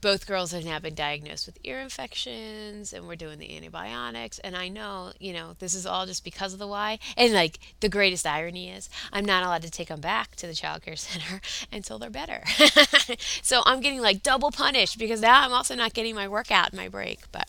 both 0.00 0.26
girls 0.26 0.52
have 0.52 0.64
now 0.64 0.78
been 0.78 0.94
diagnosed 0.94 1.46
with 1.46 1.58
ear 1.64 1.80
infections 1.80 2.92
and 2.92 3.06
we're 3.06 3.16
doing 3.16 3.38
the 3.38 3.56
antibiotics. 3.56 4.38
And 4.40 4.56
i 4.56 4.68
know 4.68 5.12
you 5.20 5.32
know 5.32 5.56
this 5.58 5.74
is 5.74 5.86
all 5.86 6.06
just 6.06 6.24
because 6.24 6.52
of 6.52 6.58
the 6.58 6.66
Y 6.66 6.98
and 7.16 7.32
like 7.32 7.58
the 7.80 7.88
greatest 7.88 8.26
irony 8.26 8.70
is 8.70 8.88
i'm 9.12 9.24
not 9.24 9.42
allowed 9.42 9.62
to 9.62 9.70
take 9.70 9.88
them 9.88 10.00
back 10.00 10.36
to 10.36 10.46
the 10.46 10.54
child 10.54 10.82
care 10.82 10.96
center 10.96 11.40
until 11.72 11.98
they're 11.98 12.10
better. 12.10 12.42
So 13.42 13.62
i'm 13.64 13.80
getting 13.80 14.00
like 14.00 14.22
double 14.22 14.50
punished 14.50 14.98
because 14.98 15.20
now 15.20 15.42
i'm 15.42 15.52
also 15.52 15.74
not 15.74 15.94
getting 15.94 16.14
my 16.14 16.28
workout 16.28 16.70
and 16.70 16.78
my 16.78 16.88
break. 16.88 17.30
But 17.32 17.48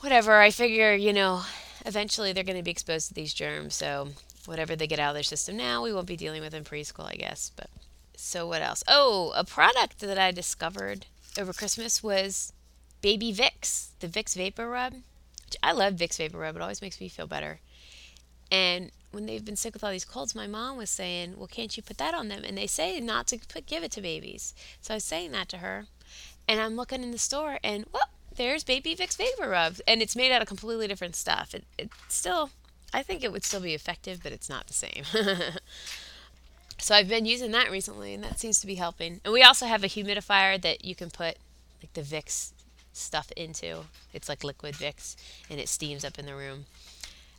whatever 0.00 0.40
i 0.40 0.50
figure 0.50 0.94
you 0.94 1.12
know 1.12 1.42
eventually 1.84 2.32
they're 2.32 2.44
going 2.44 2.56
to 2.56 2.62
be 2.62 2.70
exposed 2.70 3.08
to 3.08 3.14
these 3.14 3.34
germs. 3.34 3.74
So 3.74 4.08
whatever 4.46 4.74
they 4.76 4.86
get 4.86 4.98
out 4.98 5.10
of 5.10 5.14
their 5.14 5.22
system 5.22 5.56
now 5.56 5.82
we 5.82 5.92
won't 5.92 6.06
be 6.06 6.16
dealing 6.16 6.42
with 6.42 6.54
in 6.54 6.64
preschool 6.64 7.06
i 7.06 7.14
guess. 7.14 7.50
But 7.56 7.70
so 8.22 8.46
what 8.46 8.62
else? 8.62 8.84
Oh, 8.86 9.32
a 9.34 9.44
product 9.44 9.98
that 9.98 10.16
I 10.16 10.30
discovered 10.30 11.06
over 11.36 11.52
Christmas 11.52 12.02
was 12.02 12.52
Baby 13.00 13.34
Vicks, 13.34 13.88
the 13.98 14.06
Vicks 14.06 14.36
Vapor 14.36 14.68
Rub. 14.68 14.94
I 15.60 15.72
love 15.72 15.94
Vicks 15.94 16.18
Vapor 16.18 16.38
Rub. 16.38 16.54
It 16.54 16.62
always 16.62 16.80
makes 16.80 17.00
me 17.00 17.08
feel 17.08 17.26
better. 17.26 17.58
And 18.50 18.92
when 19.10 19.26
they've 19.26 19.44
been 19.44 19.56
sick 19.56 19.74
with 19.74 19.82
all 19.82 19.90
these 19.90 20.04
colds, 20.04 20.36
my 20.36 20.46
mom 20.46 20.76
was 20.76 20.88
saying, 20.88 21.36
"Well, 21.36 21.48
can't 21.48 21.76
you 21.76 21.82
put 21.82 21.98
that 21.98 22.14
on 22.14 22.28
them?" 22.28 22.44
And 22.44 22.56
they 22.56 22.68
say 22.68 23.00
not 23.00 23.26
to 23.26 23.38
put 23.38 23.66
give 23.66 23.82
it 23.82 23.90
to 23.92 24.00
babies. 24.00 24.54
So 24.80 24.94
I 24.94 24.98
was 24.98 25.04
saying 25.04 25.32
that 25.32 25.48
to 25.48 25.58
her, 25.58 25.88
and 26.46 26.60
I'm 26.60 26.76
looking 26.76 27.02
in 27.02 27.10
the 27.10 27.18
store, 27.18 27.58
and 27.64 27.86
well, 27.92 28.08
there's 28.36 28.62
Baby 28.62 28.94
Vicks 28.94 29.16
Vapor 29.16 29.48
Rub, 29.48 29.78
and 29.86 30.00
it's 30.00 30.14
made 30.14 30.30
out 30.30 30.42
of 30.42 30.48
completely 30.48 30.86
different 30.86 31.16
stuff. 31.16 31.54
It, 31.54 31.64
it 31.76 31.90
still, 32.08 32.50
I 32.94 33.02
think 33.02 33.24
it 33.24 33.32
would 33.32 33.44
still 33.44 33.60
be 33.60 33.74
effective, 33.74 34.22
but 34.22 34.32
it's 34.32 34.48
not 34.48 34.68
the 34.68 34.74
same. 34.74 35.04
So 36.82 36.96
I've 36.96 37.08
been 37.08 37.26
using 37.26 37.52
that 37.52 37.70
recently, 37.70 38.12
and 38.12 38.24
that 38.24 38.40
seems 38.40 38.58
to 38.60 38.66
be 38.66 38.74
helping. 38.74 39.20
And 39.24 39.32
we 39.32 39.44
also 39.44 39.66
have 39.66 39.84
a 39.84 39.86
humidifier 39.86 40.60
that 40.60 40.84
you 40.84 40.96
can 40.96 41.10
put 41.10 41.36
like 41.80 41.92
the 41.94 42.02
Vicks 42.02 42.50
stuff 42.92 43.30
into. 43.36 43.84
It's 44.12 44.28
like 44.28 44.42
liquid 44.42 44.74
Vicks, 44.74 45.14
and 45.48 45.60
it 45.60 45.68
steams 45.68 46.04
up 46.04 46.18
in 46.18 46.26
the 46.26 46.34
room. 46.34 46.64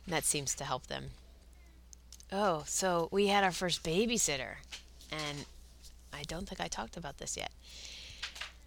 And 0.06 0.14
that 0.14 0.24
seems 0.24 0.54
to 0.54 0.64
help 0.64 0.86
them. 0.86 1.10
Oh, 2.32 2.64
so 2.66 3.10
we 3.12 3.26
had 3.26 3.44
our 3.44 3.52
first 3.52 3.82
babysitter, 3.82 4.56
and 5.12 5.44
I 6.10 6.22
don't 6.22 6.48
think 6.48 6.62
I 6.62 6.68
talked 6.68 6.96
about 6.96 7.18
this 7.18 7.36
yet. 7.36 7.52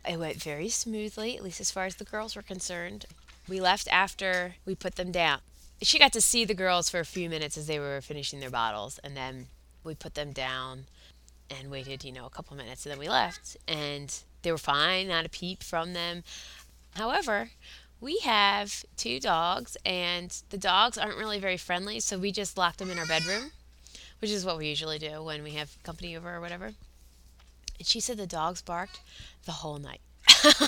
It 0.08 0.20
went 0.20 0.44
very 0.44 0.70
smoothly, 0.70 1.36
at 1.36 1.44
least 1.44 1.60
as 1.60 1.72
far 1.72 1.86
as 1.86 1.96
the 1.96 2.06
girls 2.06 2.36
were 2.36 2.44
concerned. 2.44 3.08
We 3.50 3.60
left 3.60 3.88
after 3.92 4.54
we 4.64 4.76
put 4.76 4.96
them 4.96 5.12
down. 5.12 5.40
She 5.82 5.98
got 5.98 6.14
to 6.14 6.22
see 6.22 6.46
the 6.46 6.54
girls 6.54 6.88
for 6.88 7.00
a 7.00 7.06
few 7.06 7.32
minutes 7.32 7.58
as 7.58 7.66
they 7.66 7.80
were 7.80 8.00
finishing 8.00 8.40
their 8.40 8.52
bottles, 8.52 9.00
and 9.04 9.18
then 9.18 9.48
we 9.88 9.96
put 9.96 10.16
them 10.16 10.32
down 10.32 10.86
and 11.50 11.72
waited, 11.72 12.04
you 12.04 12.12
know, 12.12 12.26
a 12.26 12.30
couple 12.30 12.56
minutes 12.56 12.86
and 12.86 12.92
then 12.92 13.00
we 13.00 13.10
left 13.10 13.58
and 13.68 14.24
they 14.42 14.52
were 14.52 14.58
fine, 14.58 15.08
not 15.08 15.26
a 15.26 15.30
peep 15.30 15.64
from 15.64 15.94
them. 15.94 16.24
However, 16.96 17.52
we 18.00 18.20
have 18.20 18.86
two 18.96 19.20
dogs 19.20 19.78
and 19.86 20.42
the 20.50 20.58
dogs 20.58 20.98
aren't 20.98 21.18
really 21.18 21.40
very 21.40 21.58
friendly, 21.58 22.00
so 22.00 22.18
we 22.18 22.32
just 22.32 22.58
locked 22.58 22.80
them 22.80 22.92
in 22.92 23.00
our 23.00 23.06
bedroom, 23.06 23.52
which 24.20 24.32
is 24.32 24.46
what 24.46 24.58
we 24.58 24.68
usually 24.68 25.00
do 25.00 25.24
when 25.24 25.44
we 25.44 25.52
have 25.52 25.82
company 25.84 26.16
over 26.16 26.36
or 26.36 26.42
whatever. 26.42 26.66
And 26.66 27.88
she 27.88 28.00
said 28.00 28.18
the 28.18 28.28
dogs 28.28 28.62
barked 28.62 29.00
the 29.46 29.52
whole 29.54 29.78
night, 29.78 30.02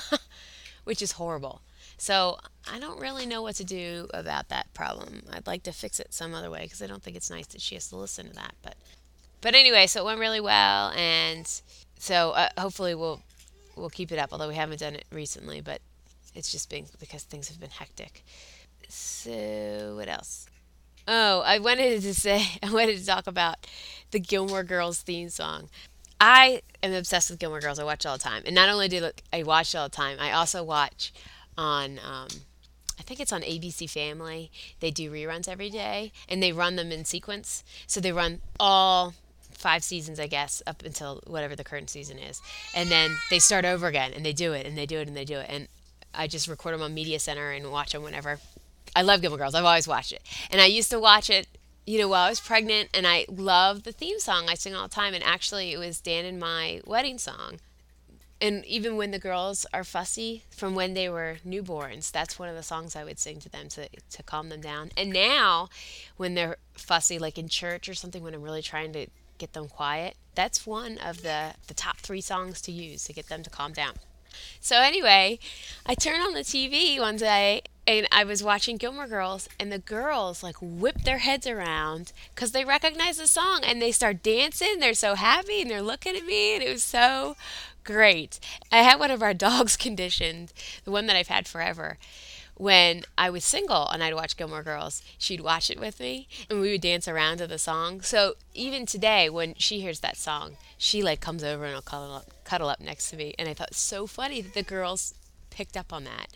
which 0.83 1.01
is 1.01 1.13
horrible. 1.13 1.61
So 1.97 2.37
I 2.71 2.79
don't 2.79 2.99
really 2.99 3.25
know 3.25 3.41
what 3.41 3.55
to 3.55 3.65
do 3.65 4.07
about 4.13 4.49
that 4.49 4.73
problem. 4.73 5.23
I'd 5.31 5.47
like 5.47 5.63
to 5.63 5.73
fix 5.73 5.99
it 5.99 6.13
some 6.13 6.33
other 6.33 6.49
way 6.49 6.61
because 6.63 6.81
I 6.81 6.87
don't 6.87 7.03
think 7.03 7.17
it's 7.17 7.29
nice 7.29 7.47
that 7.47 7.61
she 7.61 7.75
has 7.75 7.89
to 7.89 7.97
listen 7.97 8.29
to 8.29 8.35
that. 8.35 8.55
But 8.61 8.75
but 9.41 9.55
anyway, 9.55 9.87
so 9.87 10.01
it 10.01 10.05
went 10.05 10.19
really 10.19 10.41
well, 10.41 10.91
and 10.91 11.49
so 11.97 12.31
uh, 12.31 12.49
hopefully 12.57 12.95
we'll 12.95 13.21
we'll 13.75 13.89
keep 13.89 14.11
it 14.11 14.19
up. 14.19 14.29
Although 14.31 14.47
we 14.49 14.55
haven't 14.55 14.79
done 14.79 14.95
it 14.95 15.05
recently, 15.11 15.61
but 15.61 15.81
it's 16.35 16.51
just 16.51 16.69
been 16.69 16.85
because 16.99 17.23
things 17.23 17.49
have 17.49 17.59
been 17.59 17.69
hectic. 17.69 18.23
So 18.87 19.93
what 19.95 20.09
else? 20.09 20.47
Oh, 21.07 21.41
I 21.41 21.59
wanted 21.59 22.01
to 22.01 22.13
say 22.13 22.45
I 22.63 22.71
wanted 22.71 22.97
to 22.97 23.05
talk 23.05 23.27
about 23.27 23.67
the 24.11 24.19
Gilmore 24.19 24.63
Girls 24.63 24.99
theme 24.99 25.29
song. 25.29 25.69
I 26.21 26.61
am 26.83 26.93
obsessed 26.93 27.29
with 27.29 27.39
Gilmore 27.39 27.61
Girls. 27.61 27.79
I 27.79 27.83
watch 27.83 28.05
all 28.05 28.17
the 28.17 28.23
time, 28.23 28.43
and 28.45 28.53
not 28.53 28.69
only 28.69 28.87
do 28.87 29.09
I 29.31 29.43
watch 29.43 29.73
all 29.73 29.87
the 29.87 29.95
time, 29.95 30.17
I 30.19 30.31
also 30.31 30.63
watch 30.63 31.13
on. 31.57 31.99
Um, 31.99 32.27
I 32.99 33.01
think 33.01 33.21
it's 33.21 33.31
on 33.31 33.41
ABC 33.41 33.89
Family. 33.89 34.51
They 34.81 34.91
do 34.91 35.09
reruns 35.09 35.47
every 35.47 35.69
day, 35.69 36.11
and 36.27 36.43
they 36.43 36.51
run 36.51 36.75
them 36.75 36.91
in 36.91 37.05
sequence. 37.05 37.63
So 37.87 37.99
they 38.01 38.11
run 38.11 38.41
all 38.59 39.13
five 39.59 39.83
seasons, 39.83 40.19
I 40.19 40.27
guess, 40.27 40.63
up 40.65 40.83
until 40.83 41.21
whatever 41.27 41.55
the 41.55 41.63
current 41.63 41.89
season 41.89 42.17
is. 42.17 42.41
And 42.73 42.89
then 42.89 43.17
they 43.29 43.39
start 43.39 43.65
over 43.65 43.87
again 43.87 44.13
and 44.13 44.25
they 44.25 44.33
do 44.33 44.53
it 44.53 44.65
and 44.65 44.77
they 44.77 44.85
do 44.85 44.99
it 44.99 45.07
and 45.07 45.15
they 45.15 45.25
do 45.25 45.37
it. 45.37 45.47
And 45.49 45.67
I 46.13 46.27
just 46.27 46.47
record 46.47 46.73
them 46.73 46.81
on 46.81 46.93
Media 46.93 47.19
Center 47.19 47.51
and 47.51 47.71
watch 47.71 47.91
them 47.91 48.01
whenever. 48.01 48.39
I 48.95 49.01
love 49.01 49.21
Gilmore 49.21 49.37
Girls. 49.37 49.53
I've 49.55 49.65
always 49.65 49.87
watched 49.87 50.13
it. 50.13 50.23
And 50.49 50.61
I 50.61 50.65
used 50.65 50.89
to 50.91 50.99
watch 50.99 51.29
it, 51.29 51.47
you 51.85 51.99
know, 51.99 52.07
while 52.07 52.25
I 52.25 52.29
was 52.29 52.39
pregnant 52.39 52.89
and 52.93 53.05
I 53.05 53.25
love 53.29 53.83
the 53.83 53.91
theme 53.91 54.19
song. 54.19 54.45
I 54.47 54.55
sing 54.55 54.73
all 54.73 54.87
the 54.87 54.95
time. 54.95 55.13
And 55.13 55.23
actually, 55.23 55.73
it 55.73 55.77
was 55.77 55.99
Dan 55.99 56.25
and 56.25 56.39
my 56.39 56.81
wedding 56.85 57.17
song. 57.17 57.59
And 58.41 58.65
even 58.65 58.95
when 58.95 59.11
the 59.11 59.19
girls 59.19 59.65
are 59.73 59.83
fussy 59.83 60.45
from 60.49 60.73
when 60.73 60.93
they 60.93 61.09
were 61.09 61.39
newborns, 61.45 62.09
that's 62.09 62.39
one 62.39 62.47
of 62.47 62.55
the 62.55 62.63
songs 62.63 62.95
I 62.95 63.03
would 63.03 63.19
sing 63.19 63.39
to 63.41 63.49
them 63.49 63.67
to, 63.69 63.89
to 63.89 64.23
calm 64.23 64.47
them 64.47 64.61
down. 64.61 64.91
And 64.95 65.11
now, 65.11 65.67
when 66.15 66.35
they're 66.35 66.55
fussy, 66.73 67.19
like 67.19 67.37
in 67.37 67.49
church 67.49 67.89
or 67.89 67.93
something, 67.93 68.23
when 68.23 68.33
I'm 68.33 68.41
really 68.41 68.61
trying 68.61 68.93
to 68.93 69.07
get 69.39 69.53
them 69.53 69.67
quiet. 69.67 70.15
That's 70.35 70.67
one 70.67 70.97
of 70.97 71.23
the, 71.23 71.55
the 71.67 71.73
top 71.73 71.97
three 71.97 72.21
songs 72.21 72.61
to 72.61 72.71
use 72.71 73.05
to 73.05 73.13
get 73.13 73.27
them 73.27 73.43
to 73.43 73.49
calm 73.49 73.73
down. 73.73 73.93
So, 74.59 74.81
anyway, 74.81 75.39
I 75.85 75.95
turned 75.95 76.21
on 76.21 76.33
the 76.33 76.41
TV 76.41 76.99
one 76.99 77.17
day 77.17 77.63
and 77.87 78.07
I 78.11 78.23
was 78.23 78.43
watching 78.43 78.77
Gilmore 78.77 79.07
Girls, 79.07 79.49
and 79.59 79.71
the 79.71 79.79
girls 79.79 80.43
like 80.43 80.57
whip 80.61 81.01
their 81.01 81.17
heads 81.17 81.47
around 81.47 82.13
because 82.35 82.51
they 82.51 82.63
recognize 82.63 83.17
the 83.17 83.25
song 83.25 83.61
and 83.63 83.81
they 83.81 83.91
start 83.91 84.21
dancing. 84.21 84.79
They're 84.79 84.93
so 84.93 85.15
happy 85.15 85.61
and 85.61 85.71
they're 85.71 85.81
looking 85.81 86.15
at 86.15 86.23
me, 86.23 86.53
and 86.53 86.61
it 86.61 86.71
was 86.71 86.83
so 86.83 87.35
great. 87.83 88.39
I 88.71 88.83
had 88.83 88.99
one 88.99 89.09
of 89.09 89.23
our 89.23 89.33
dogs 89.49 89.75
conditioned, 89.75 90.53
the 90.85 90.91
one 90.91 91.07
that 91.07 91.15
I've 91.15 91.29
had 91.29 91.47
forever 91.47 91.97
when 92.59 93.03
I 93.17 93.29
was 93.29 93.45
single 93.45 93.87
and 93.87 94.03
I'd 94.03 94.13
watch 94.13 94.35
Gilmore 94.35 94.63
Girls, 94.63 95.01
she'd 95.17 95.39
watch 95.39 95.71
it 95.71 95.79
with 95.79 96.01
me 96.01 96.27
and 96.49 96.59
we 96.59 96.71
would 96.71 96.81
dance 96.81 97.07
around 97.07 97.37
to 97.37 97.47
the 97.47 97.57
song. 97.57 98.01
So 98.01 98.33
even 98.53 98.85
today, 98.85 99.29
when 99.29 99.55
she 99.55 99.79
hears 99.79 100.01
that 100.01 100.17
song, 100.17 100.57
she 100.77 101.01
like 101.01 101.21
comes 101.21 101.41
over 101.41 101.63
and 101.63 101.73
will 101.73 101.81
cuddle 101.81 102.13
up, 102.13 102.33
cuddle 102.43 102.67
up 102.67 102.81
next 102.81 103.09
to 103.11 103.15
me. 103.15 103.33
And 103.39 103.47
I 103.47 103.53
thought 103.53 103.75
so 103.75 104.05
funny 104.05 104.41
that 104.41 104.53
the 104.53 104.61
girls 104.61 105.13
picked 105.49 105.77
up 105.77 105.93
on 105.93 106.03
that. 106.03 106.27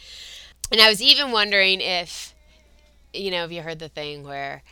And 0.71 0.79
I 0.79 0.88
was 0.88 1.01
even 1.01 1.31
wondering 1.31 1.81
if, 1.81 2.33
you 3.13 3.29
know, 3.29 3.41
have 3.41 3.51
you 3.51 3.62
heard 3.62 3.79
the 3.79 3.89
thing 3.89 4.23
where 4.23 4.63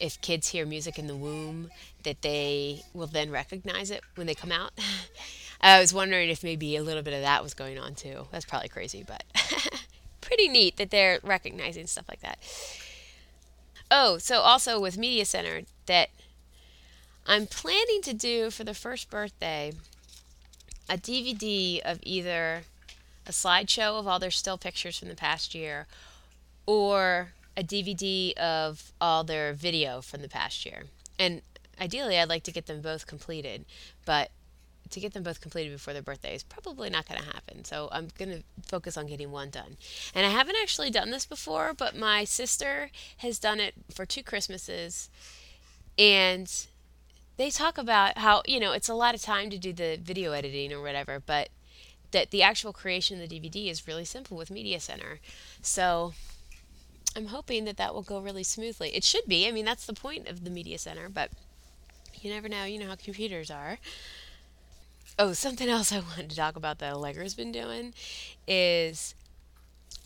if 0.00 0.20
kids 0.20 0.48
hear 0.48 0.66
music 0.66 0.98
in 0.98 1.06
the 1.06 1.16
womb, 1.16 1.70
that 2.02 2.20
they 2.20 2.82
will 2.92 3.06
then 3.06 3.30
recognize 3.30 3.90
it 3.90 4.02
when 4.16 4.26
they 4.26 4.34
come 4.34 4.52
out? 4.52 4.72
I 5.62 5.80
was 5.80 5.94
wondering 5.94 6.28
if 6.28 6.44
maybe 6.44 6.76
a 6.76 6.82
little 6.82 7.02
bit 7.02 7.14
of 7.14 7.22
that 7.22 7.42
was 7.42 7.54
going 7.54 7.78
on 7.78 7.94
too. 7.94 8.26
That's 8.30 8.44
probably 8.44 8.68
crazy, 8.68 9.02
but 9.02 9.24
pretty 10.30 10.48
neat 10.48 10.76
that 10.76 10.90
they're 10.90 11.18
recognizing 11.24 11.88
stuff 11.88 12.04
like 12.08 12.20
that. 12.20 12.38
Oh, 13.90 14.16
so 14.18 14.42
also 14.42 14.78
with 14.78 14.96
Media 14.96 15.24
Center 15.24 15.62
that 15.86 16.10
I'm 17.26 17.48
planning 17.48 18.00
to 18.02 18.14
do 18.14 18.50
for 18.50 18.62
the 18.62 18.72
first 18.72 19.10
birthday 19.10 19.72
a 20.88 20.96
DVD 20.96 21.80
of 21.80 21.98
either 22.04 22.62
a 23.26 23.32
slideshow 23.32 23.98
of 23.98 24.06
all 24.06 24.20
their 24.20 24.30
still 24.30 24.56
pictures 24.56 25.00
from 25.00 25.08
the 25.08 25.16
past 25.16 25.52
year 25.52 25.88
or 26.64 27.32
a 27.56 27.64
DVD 27.64 28.32
of 28.34 28.92
all 29.00 29.24
their 29.24 29.52
video 29.52 30.00
from 30.00 30.22
the 30.22 30.28
past 30.28 30.64
year. 30.64 30.84
And 31.18 31.42
ideally, 31.80 32.16
I'd 32.18 32.28
like 32.28 32.44
to 32.44 32.52
get 32.52 32.66
them 32.66 32.80
both 32.80 33.08
completed, 33.08 33.64
but 34.04 34.30
to 34.90 35.00
get 35.00 35.12
them 35.12 35.22
both 35.22 35.40
completed 35.40 35.72
before 35.72 35.92
their 35.92 36.02
birthday 36.02 36.34
is 36.34 36.42
probably 36.42 36.90
not 36.90 37.08
going 37.08 37.20
to 37.20 37.26
happen. 37.26 37.64
So 37.64 37.88
I'm 37.92 38.08
going 38.18 38.30
to 38.30 38.42
focus 38.68 38.96
on 38.96 39.06
getting 39.06 39.30
one 39.30 39.50
done. 39.50 39.76
And 40.14 40.26
I 40.26 40.30
haven't 40.30 40.56
actually 40.60 40.90
done 40.90 41.10
this 41.10 41.26
before, 41.26 41.72
but 41.74 41.96
my 41.96 42.24
sister 42.24 42.90
has 43.18 43.38
done 43.38 43.60
it 43.60 43.74
for 43.92 44.04
two 44.04 44.22
Christmases. 44.22 45.08
And 45.98 46.50
they 47.36 47.50
talk 47.50 47.78
about 47.78 48.18
how, 48.18 48.42
you 48.46 48.60
know, 48.60 48.72
it's 48.72 48.88
a 48.88 48.94
lot 48.94 49.14
of 49.14 49.22
time 49.22 49.50
to 49.50 49.58
do 49.58 49.72
the 49.72 49.98
video 50.02 50.32
editing 50.32 50.72
or 50.72 50.82
whatever, 50.82 51.20
but 51.24 51.48
that 52.10 52.30
the 52.30 52.42
actual 52.42 52.72
creation 52.72 53.20
of 53.20 53.28
the 53.28 53.40
DVD 53.40 53.70
is 53.70 53.86
really 53.86 54.04
simple 54.04 54.36
with 54.36 54.50
Media 54.50 54.80
Center. 54.80 55.20
So 55.62 56.12
I'm 57.16 57.26
hoping 57.26 57.64
that 57.64 57.76
that 57.76 57.94
will 57.94 58.02
go 58.02 58.20
really 58.20 58.42
smoothly. 58.42 58.94
It 58.94 59.04
should 59.04 59.26
be. 59.26 59.46
I 59.46 59.52
mean, 59.52 59.64
that's 59.64 59.86
the 59.86 59.94
point 59.94 60.28
of 60.28 60.44
the 60.44 60.50
Media 60.50 60.78
Center, 60.78 61.08
but 61.08 61.30
you 62.20 62.30
never 62.30 62.48
know. 62.48 62.64
You 62.64 62.78
know 62.78 62.88
how 62.88 62.96
computers 62.96 63.50
are. 63.50 63.78
Oh, 65.22 65.34
something 65.34 65.68
else 65.68 65.92
I 65.92 66.00
wanted 66.16 66.30
to 66.30 66.36
talk 66.36 66.56
about 66.56 66.78
that 66.78 66.94
Allegra's 66.94 67.34
been 67.34 67.52
doing 67.52 67.92
is 68.48 69.14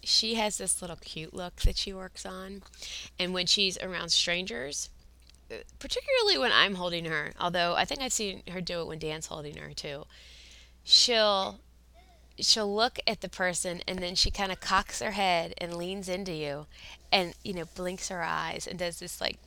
she 0.02 0.34
has 0.34 0.58
this 0.58 0.82
little 0.82 0.96
cute 0.96 1.32
look 1.32 1.60
that 1.62 1.76
she 1.76 1.92
works 1.92 2.26
on. 2.26 2.62
And 3.16 3.32
when 3.32 3.46
she's 3.46 3.78
around 3.78 4.08
strangers, 4.08 4.90
uh, 5.52 5.58
particularly 5.78 6.36
when 6.36 6.50
I'm 6.50 6.74
holding 6.74 7.04
her, 7.04 7.32
although 7.38 7.76
I 7.76 7.84
think 7.84 8.00
I've 8.02 8.12
seen 8.12 8.42
her 8.50 8.60
do 8.60 8.80
it 8.80 8.88
when 8.88 8.98
Dan's 8.98 9.26
holding 9.26 9.56
her 9.56 9.72
too, 9.72 10.04
she'll 10.82 11.60
she'll 12.40 12.74
look 12.74 12.98
at 13.06 13.20
the 13.20 13.28
person 13.28 13.82
and 13.86 14.00
then 14.00 14.16
she 14.16 14.32
kind 14.32 14.50
of 14.50 14.58
cocks 14.58 15.00
her 15.00 15.12
head 15.12 15.54
and 15.58 15.76
leans 15.76 16.08
into 16.08 16.32
you 16.32 16.66
and 17.12 17.34
you 17.44 17.54
know 17.54 17.64
blinks 17.76 18.08
her 18.08 18.24
eyes 18.24 18.66
and 18.66 18.80
does 18.80 18.98
this 18.98 19.20
like 19.20 19.38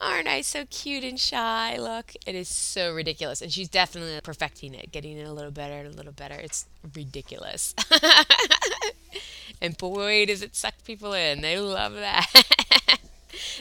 aren't 0.00 0.28
I 0.28 0.40
so 0.42 0.64
cute 0.66 1.04
and 1.04 1.18
shy? 1.18 1.76
Look 1.78 2.14
it 2.26 2.34
is 2.34 2.48
so 2.48 2.92
ridiculous. 2.94 3.42
And 3.42 3.52
she's 3.52 3.68
definitely 3.68 4.20
perfecting 4.22 4.74
it 4.74 4.92
getting 4.92 5.16
it 5.18 5.26
a 5.26 5.32
little 5.32 5.50
better 5.50 5.74
and 5.74 5.92
a 5.92 5.96
little 5.96 6.12
better. 6.12 6.34
It's 6.36 6.66
ridiculous. 6.94 7.74
And 9.60 9.76
boy 9.76 10.26
does 10.26 10.42
it 10.42 10.54
suck 10.54 10.74
people 10.84 11.12
in. 11.12 11.40
They 11.40 11.58
love 11.58 11.94
that. 11.94 12.26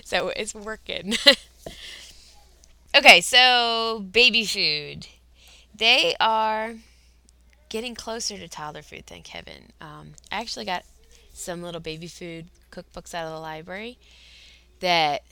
So 0.04 0.30
it's 0.30 0.56
working. 0.56 1.14
Okay 2.96 3.22
so 3.22 4.06
baby 4.12 4.46
food. 4.46 5.08
They 5.76 6.16
are 6.20 6.76
getting 7.70 7.96
closer 7.96 8.38
to 8.38 8.48
toddler 8.48 8.82
food, 8.82 9.06
thank 9.06 9.28
heaven. 9.28 9.72
Um, 9.82 10.14
I 10.32 10.42
actually 10.42 10.66
got 10.66 10.84
some 11.34 11.62
little 11.62 11.82
baby 11.82 12.08
food 12.08 12.48
cookbooks 12.72 13.14
out 13.14 13.26
of 13.28 13.34
the 13.34 13.40
library 13.40 13.98
that 14.80 15.24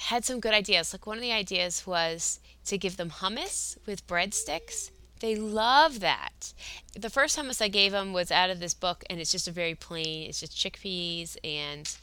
had 0.00 0.24
some 0.24 0.40
good 0.40 0.54
ideas. 0.54 0.92
Like 0.92 1.06
one 1.06 1.18
of 1.18 1.22
the 1.22 1.32
ideas 1.32 1.86
was 1.86 2.40
to 2.64 2.78
give 2.78 2.96
them 2.96 3.10
hummus 3.10 3.76
with 3.86 4.06
breadsticks. 4.06 4.90
They 5.20 5.36
love 5.36 6.00
that. 6.00 6.54
The 6.98 7.10
first 7.10 7.38
hummus 7.38 7.60
I 7.60 7.68
gave 7.68 7.92
them 7.92 8.14
was 8.14 8.30
out 8.30 8.48
of 8.48 8.60
this 8.60 8.72
book, 8.72 9.04
and 9.10 9.20
it's 9.20 9.30
just 9.30 9.46
a 9.46 9.50
very 9.52 9.74
plain. 9.74 10.28
It's 10.28 10.40
just 10.40 10.56
chickpeas 10.56 11.36
and 11.44 11.94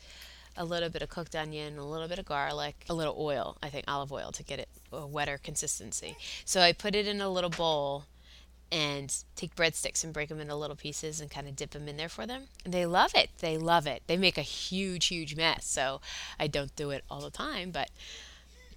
a 0.55 0.63
little 0.63 0.89
bit 0.89 1.01
of 1.01 1.09
cooked 1.09 1.35
onion, 1.35 1.77
a 1.77 1.85
little 1.85 2.07
bit 2.07 2.19
of 2.19 2.25
garlic, 2.25 2.85
a 2.87 2.93
little 2.93 3.15
oil. 3.17 3.57
I 3.63 3.69
think 3.69 3.85
olive 3.87 4.11
oil 4.11 4.31
to 4.31 4.43
get 4.43 4.59
it 4.59 4.69
a 4.91 5.05
wetter 5.05 5.39
consistency. 5.39 6.15
So 6.45 6.61
I 6.61 6.73
put 6.73 6.95
it 6.95 7.07
in 7.07 7.19
a 7.19 7.29
little 7.29 7.49
bowl 7.49 8.05
and 8.71 9.23
take 9.35 9.55
breadsticks 9.55 10.03
and 10.03 10.13
break 10.13 10.29
them 10.29 10.39
into 10.39 10.55
little 10.55 10.75
pieces 10.75 11.21
and 11.21 11.31
kind 11.31 11.47
of 11.47 11.55
dip 11.55 11.71
them 11.71 11.87
in 11.87 11.97
there 11.97 12.09
for 12.09 12.25
them. 12.25 12.43
And 12.65 12.73
they 12.73 12.85
love 12.85 13.11
it. 13.15 13.29
They 13.39 13.57
love 13.57 13.87
it. 13.87 14.03
They 14.07 14.17
make 14.17 14.37
a 14.37 14.41
huge, 14.41 15.07
huge 15.07 15.35
mess. 15.35 15.65
So 15.65 16.01
I 16.39 16.47
don't 16.47 16.75
do 16.75 16.91
it 16.91 17.03
all 17.09 17.21
the 17.21 17.29
time, 17.29 17.71
but 17.71 17.89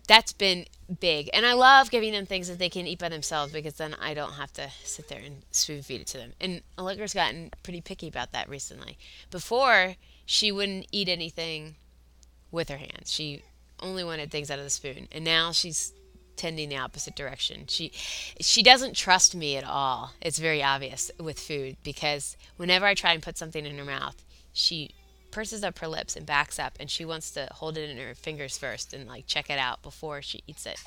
that's 0.07 0.33
been 0.33 0.66
big. 0.98 1.31
And 1.33 1.46
I 1.46 1.53
love 1.53 1.90
giving 1.90 2.12
them 2.12 2.26
things 2.26 2.48
that 2.48 2.59
they 2.59 2.68
can 2.68 2.87
eat 2.87 2.98
by 2.98 3.09
themselves 3.09 3.53
because 3.53 3.74
then 3.74 3.94
I 4.00 4.14
don't 4.14 4.33
have 4.33 4.53
to 4.55 4.70
sit 4.83 5.09
there 5.09 5.20
and 5.24 5.42
spoon 5.50 5.83
feed 5.83 6.00
it 6.00 6.07
to 6.09 6.18
them. 6.18 6.33
And 6.40 6.62
Allegra's 6.76 7.14
gotten 7.14 7.50
pretty 7.62 7.81
picky 7.81 8.09
about 8.09 8.33
that 8.33 8.48
recently. 8.48 8.98
Before, 9.31 9.94
she 10.26 10.50
wouldn't 10.50 10.87
eat 10.90 11.09
anything 11.09 11.76
with 12.50 12.68
her 12.68 12.79
hands. 12.79 13.12
She 13.12 13.42
only 13.79 14.05
wanted 14.05 14.31
things 14.31 14.50
out 14.50 14.59
of 14.59 14.64
the 14.64 14.70
spoon. 14.70 15.09
And 15.12 15.24
now 15.24 15.53
she's 15.53 15.92
tending 16.40 16.70
the 16.70 16.76
opposite 16.79 17.14
direction. 17.14 17.64
She 17.68 17.92
she 18.40 18.62
doesn't 18.62 18.96
trust 18.96 19.35
me 19.35 19.59
at 19.59 19.64
all. 19.64 20.12
It's 20.22 20.38
very 20.38 20.62
obvious 20.62 21.11
with 21.20 21.38
food 21.38 21.76
because 21.83 22.38
whenever 22.57 22.87
I 22.87 22.94
try 22.94 23.12
and 23.12 23.22
put 23.22 23.37
something 23.37 23.66
in 23.66 23.76
her 23.76 23.85
mouth, 23.85 24.24
she 24.55 24.94
purses 25.31 25.62
up 25.62 25.79
her 25.81 25.87
lips 25.87 26.16
and 26.16 26.24
backs 26.24 26.59
up 26.59 26.72
and 26.81 26.90
she 26.90 27.05
wants 27.05 27.31
to 27.33 27.46
hold 27.53 27.76
it 27.76 27.90
in 27.90 27.98
her 27.98 28.14
fingers 28.14 28.57
first 28.57 28.94
and 28.94 29.07
like 29.07 29.26
check 29.26 29.50
it 29.50 29.59
out 29.59 29.83
before 29.83 30.22
she 30.22 30.40
eats 30.46 30.64
it. 30.64 30.79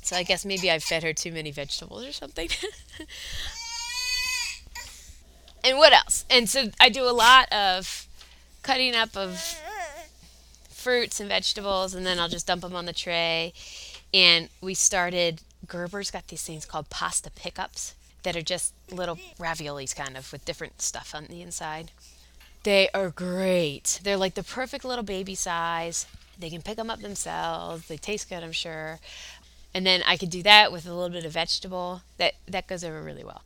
So 0.00 0.16
I 0.16 0.22
guess 0.22 0.46
maybe 0.46 0.70
I've 0.70 0.82
fed 0.82 1.02
her 1.02 1.12
too 1.12 1.32
many 1.32 1.50
vegetables 1.50 2.06
or 2.06 2.12
something. 2.12 2.48
and 5.62 5.76
what 5.76 5.92
else? 5.92 6.24
And 6.30 6.48
so 6.48 6.70
I 6.80 6.88
do 6.88 7.04
a 7.04 7.12
lot 7.12 7.52
of 7.52 8.08
cutting 8.62 8.94
up 8.94 9.16
of 9.16 9.38
fruits 10.70 11.20
and 11.20 11.28
vegetables 11.28 11.94
and 11.94 12.06
then 12.06 12.18
I'll 12.18 12.30
just 12.30 12.46
dump 12.46 12.62
them 12.62 12.74
on 12.74 12.86
the 12.86 12.94
tray 12.94 13.52
and 14.12 14.48
we 14.60 14.74
started 14.74 15.40
gerber's 15.66 16.10
got 16.10 16.28
these 16.28 16.42
things 16.42 16.66
called 16.66 16.90
pasta 16.90 17.30
pickups 17.30 17.94
that 18.22 18.36
are 18.36 18.42
just 18.42 18.72
little 18.90 19.18
raviolis 19.38 19.94
kind 19.94 20.16
of 20.16 20.30
with 20.32 20.44
different 20.44 20.80
stuff 20.80 21.14
on 21.14 21.26
the 21.26 21.42
inside. 21.42 21.90
They 22.62 22.88
are 22.94 23.10
great. 23.10 24.00
They're 24.02 24.16
like 24.16 24.34
the 24.34 24.44
perfect 24.44 24.84
little 24.84 25.04
baby 25.04 25.34
size. 25.34 26.06
They 26.38 26.50
can 26.50 26.62
pick 26.62 26.76
them 26.76 26.90
up 26.90 27.00
themselves. 27.00 27.88
They 27.88 27.96
taste 27.96 28.28
good 28.28 28.42
i'm 28.42 28.52
sure. 28.52 29.00
And 29.74 29.86
then 29.86 30.02
i 30.06 30.16
could 30.16 30.30
do 30.30 30.42
that 30.42 30.70
with 30.72 30.86
a 30.86 30.94
little 30.94 31.10
bit 31.10 31.24
of 31.24 31.32
vegetable. 31.32 32.02
That 32.18 32.34
that 32.46 32.66
goes 32.66 32.84
over 32.84 33.02
really 33.02 33.24
well. 33.24 33.42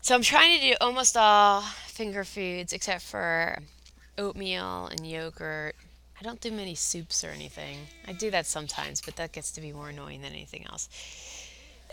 So 0.00 0.14
i'm 0.14 0.22
trying 0.22 0.58
to 0.58 0.64
do 0.64 0.76
almost 0.80 1.16
all 1.16 1.62
finger 1.86 2.24
foods 2.24 2.72
except 2.72 3.02
for 3.02 3.58
oatmeal 4.16 4.86
and 4.86 5.06
yogurt 5.06 5.74
I 6.20 6.24
don't 6.24 6.40
do 6.40 6.50
many 6.50 6.74
soups 6.74 7.22
or 7.22 7.28
anything. 7.28 7.78
I 8.06 8.12
do 8.12 8.30
that 8.32 8.46
sometimes, 8.46 9.00
but 9.00 9.16
that 9.16 9.32
gets 9.32 9.52
to 9.52 9.60
be 9.60 9.72
more 9.72 9.90
annoying 9.90 10.22
than 10.22 10.32
anything 10.32 10.66
else. 10.66 10.88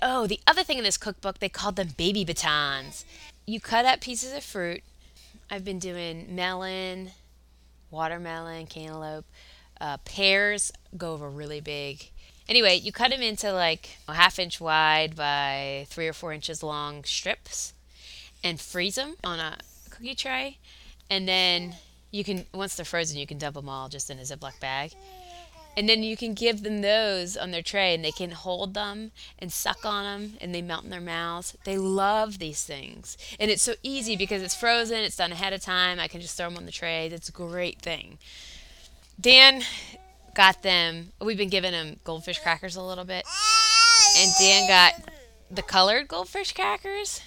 Oh, 0.01 0.25
the 0.25 0.39
other 0.47 0.63
thing 0.63 0.77
in 0.77 0.83
this 0.83 0.97
cookbook, 0.97 1.39
they 1.39 1.49
called 1.49 1.75
them 1.75 1.89
baby 1.95 2.25
batons. 2.25 3.05
You 3.45 3.59
cut 3.59 3.85
up 3.85 4.01
pieces 4.01 4.33
of 4.33 4.43
fruit. 4.43 4.83
I've 5.49 5.63
been 5.63 5.79
doing 5.79 6.35
melon, 6.35 7.11
watermelon, 7.91 8.65
cantaloupe. 8.65 9.25
Uh, 9.79 9.97
pears 10.05 10.71
go 10.97 11.13
over 11.13 11.29
really 11.29 11.61
big. 11.61 12.09
Anyway, 12.49 12.75
you 12.77 12.91
cut 12.91 13.11
them 13.11 13.21
into 13.21 13.51
like 13.51 13.97
a 14.07 14.13
half 14.13 14.39
inch 14.39 14.59
wide 14.59 15.15
by 15.15 15.85
three 15.89 16.07
or 16.07 16.13
four 16.13 16.33
inches 16.33 16.63
long 16.63 17.03
strips 17.03 17.73
and 18.43 18.59
freeze 18.59 18.95
them 18.95 19.15
on 19.23 19.39
a 19.39 19.57
cookie 19.89 20.15
tray. 20.15 20.57
And 21.09 21.27
then 21.27 21.75
you 22.15 22.23
can 22.23 22.45
once 22.53 22.75
they're 22.75 22.85
frozen, 22.85 23.19
you 23.19 23.27
can 23.27 23.37
dump 23.37 23.55
them 23.55 23.67
all 23.67 23.89
just 23.89 24.09
in 24.09 24.19
a 24.19 24.21
Ziploc 24.21 24.59
bag. 24.59 24.91
And 25.77 25.89
then 25.89 26.03
you 26.03 26.15
can 26.15 26.33
give 26.33 26.63
them 26.63 26.79
those 26.79 27.35
on 27.35 27.51
their 27.51 27.61
tray 27.61 27.93
and 27.93 28.03
they 28.03 28.13
can 28.13 28.31
hold 28.31 28.73
them 28.73 29.11
and 29.37 29.51
suck 29.51 29.83
on 29.83 30.05
them 30.05 30.37
and 30.39 30.55
they 30.55 30.61
melt 30.61 30.85
in 30.85 30.89
their 30.89 31.01
mouths. 31.01 31.57
They 31.65 31.77
love 31.77 32.39
these 32.39 32.63
things. 32.63 33.17
And 33.41 33.51
it's 33.51 33.61
so 33.61 33.73
easy 33.83 34.15
because 34.15 34.41
it's 34.41 34.55
frozen, 34.55 34.99
it's 34.99 35.17
done 35.17 35.33
ahead 35.33 35.51
of 35.51 35.59
time. 35.59 35.99
I 35.99 36.07
can 36.07 36.21
just 36.21 36.37
throw 36.37 36.47
them 36.47 36.57
on 36.57 36.65
the 36.65 36.71
tray. 36.71 37.09
That's 37.09 37.27
a 37.27 37.33
great 37.33 37.81
thing. 37.81 38.19
Dan 39.19 39.63
got 40.33 40.63
them, 40.63 41.11
we've 41.19 41.37
been 41.37 41.49
giving 41.49 41.73
him 41.73 41.99
goldfish 42.05 42.39
crackers 42.39 42.77
a 42.77 42.81
little 42.81 43.05
bit. 43.05 43.25
And 44.17 44.31
Dan 44.39 44.67
got 44.69 45.09
the 45.51 45.61
colored 45.61 46.07
goldfish 46.07 46.53
crackers. 46.53 47.21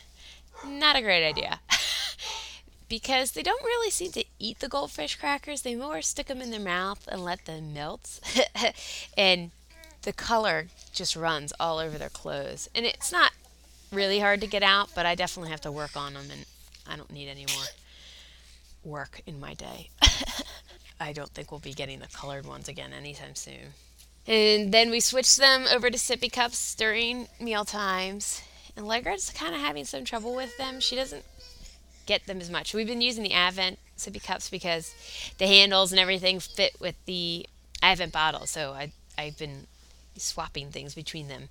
Not 0.66 0.96
a 0.96 1.03
great 1.03 1.27
idea. 1.29 1.61
because 2.88 3.33
they 3.33 3.42
don't 3.42 3.64
really 3.64 3.90
seem 3.90 4.12
to 4.12 4.24
eat 4.38 4.61
the 4.61 4.68
goldfish 4.68 5.16
crackers. 5.16 5.62
They 5.62 5.74
more 5.74 6.03
stick 6.03 6.27
them 6.27 6.40
in 6.40 6.51
their 6.51 6.61
mouth 6.61 7.07
and 7.11 7.24
let 7.24 7.44
them 7.44 7.74
melt. 7.74 8.20
and 9.16 9.51
the 10.03 10.12
color 10.12 10.68
just 10.92 11.16
runs 11.16 11.53
all 11.61 11.79
over 11.79 11.98
their 11.98 12.09
clothes. 12.09 12.68
And 12.74 12.87
it's 12.87 13.12
not 13.12 13.33
really 13.92 14.20
hard 14.20 14.40
to 14.40 14.46
get 14.46 14.62
out, 14.62 14.90
but 14.94 15.07
I 15.07 15.14
definitely 15.14 15.51
have 15.51 15.61
to 15.62 15.72
work 15.72 15.96
on 15.96 16.14
them, 16.14 16.27
and 16.31 16.44
I 16.87 16.96
don't 16.96 17.12
need 17.12 17.29
any 17.29 17.46
more 17.55 17.64
work 18.85 19.20
in 19.27 19.40
my 19.40 19.55
day. 19.55 19.90
I 21.01 21.12
don't 21.12 21.31
think 21.31 21.51
we'll 21.51 21.61
be 21.61 21.72
getting 21.72 22.01
the 22.01 22.09
colored 22.09 22.46
ones 22.46 22.68
again 22.68 22.92
anytime 22.92 23.35
soon. 23.35 23.74
And 24.27 24.72
then 24.72 24.90
we 24.90 25.01
switched 25.01 25.38
them 25.38 25.66
over 25.72 25.90
to 25.90 25.96
sippy 25.96 26.31
cups 26.31 26.74
during 26.74 27.29
meal 27.40 27.64
times. 27.64 28.42
And 28.77 28.85
Allegra's 28.85 29.31
kind 29.31 29.55
of 29.55 29.61
having 29.61 29.85
some 29.85 30.05
trouble 30.05 30.35
with 30.35 30.57
them. 30.59 30.81
She 30.81 30.96
doesn't 30.96 31.24
get 32.09 32.27
them 32.27 32.40
as 32.40 32.51
much. 32.51 32.73
We've 32.73 32.87
been 32.87 33.03
using 33.03 33.23
the 33.23 33.31
Avent 33.31 33.77
sippy 33.97 34.25
cups 34.25 34.49
because 34.49 34.94
the 35.37 35.47
handles 35.47 35.92
and 35.92 36.01
everything 36.01 36.40
fit 36.40 36.75
with 36.81 36.97
the 37.05 37.47
Avent 37.83 38.12
bottle. 38.12 38.47
So 38.47 38.73
I, 38.73 38.92
I've 39.16 39.38
been 39.38 39.66
swapping 40.16 40.71
things 40.71 40.94
between 40.94 41.29
them. 41.29 41.51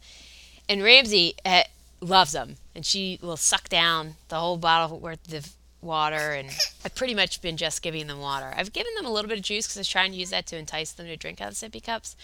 And 0.67 0.83
Ramsey 0.83 1.35
uh, 1.45 1.63
loves 2.01 2.33
them, 2.33 2.55
and 2.75 2.85
she 2.85 3.19
will 3.21 3.37
suck 3.37 3.69
down 3.69 4.15
the 4.29 4.39
whole 4.39 4.57
bottle 4.57 4.99
worth 4.99 5.31
of 5.31 5.53
water. 5.79 6.33
And 6.33 6.49
I've 6.83 6.95
pretty 6.95 7.13
much 7.13 7.41
been 7.41 7.55
just 7.55 7.83
giving 7.83 8.07
them 8.07 8.19
water. 8.19 8.51
I've 8.57 8.73
given 8.73 8.93
them 8.95 9.05
a 9.05 9.11
little 9.11 9.29
bit 9.29 9.37
of 9.37 9.43
juice 9.45 9.67
because 9.67 9.77
I 9.77 9.81
was 9.81 9.87
trying 9.87 10.11
to 10.11 10.17
use 10.17 10.31
that 10.31 10.47
to 10.47 10.57
entice 10.57 10.91
them 10.91 11.05
to 11.05 11.15
drink 11.15 11.39
out 11.39 11.49
of 11.49 11.53
sippy 11.53 11.83
cups. 11.83 12.15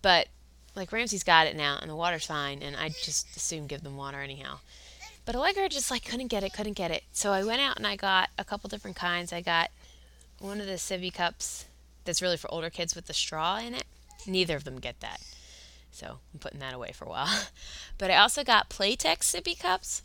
But 0.00 0.28
like 0.76 0.92
Ramsey's 0.92 1.24
got 1.24 1.48
it 1.48 1.56
now, 1.56 1.76
and 1.82 1.90
the 1.90 1.96
water's 1.96 2.26
fine, 2.26 2.62
and 2.62 2.76
I 2.76 2.90
just 2.90 3.36
assume 3.36 3.66
give 3.66 3.82
them 3.82 3.96
water 3.96 4.20
anyhow. 4.20 4.60
But 5.28 5.36
Allegra 5.36 5.68
just 5.68 5.90
like 5.90 6.06
couldn't 6.06 6.28
get 6.28 6.42
it, 6.42 6.54
couldn't 6.54 6.72
get 6.72 6.90
it. 6.90 7.02
So 7.12 7.32
I 7.32 7.44
went 7.44 7.60
out 7.60 7.76
and 7.76 7.86
I 7.86 7.96
got 7.96 8.30
a 8.38 8.44
couple 8.44 8.70
different 8.70 8.96
kinds. 8.96 9.30
I 9.30 9.42
got 9.42 9.68
one 10.38 10.58
of 10.58 10.66
the 10.66 10.76
sippy 10.76 11.12
cups 11.12 11.66
that's 12.06 12.22
really 12.22 12.38
for 12.38 12.50
older 12.50 12.70
kids 12.70 12.94
with 12.94 13.08
the 13.08 13.12
straw 13.12 13.58
in 13.58 13.74
it. 13.74 13.84
Neither 14.26 14.56
of 14.56 14.64
them 14.64 14.80
get 14.80 15.00
that. 15.00 15.20
So 15.90 16.20
I'm 16.32 16.40
putting 16.40 16.60
that 16.60 16.72
away 16.72 16.92
for 16.94 17.04
a 17.04 17.10
while. 17.10 17.28
But 17.98 18.10
I 18.10 18.16
also 18.16 18.42
got 18.42 18.70
Playtex 18.70 19.18
sippy 19.18 19.60
cups. 19.60 20.00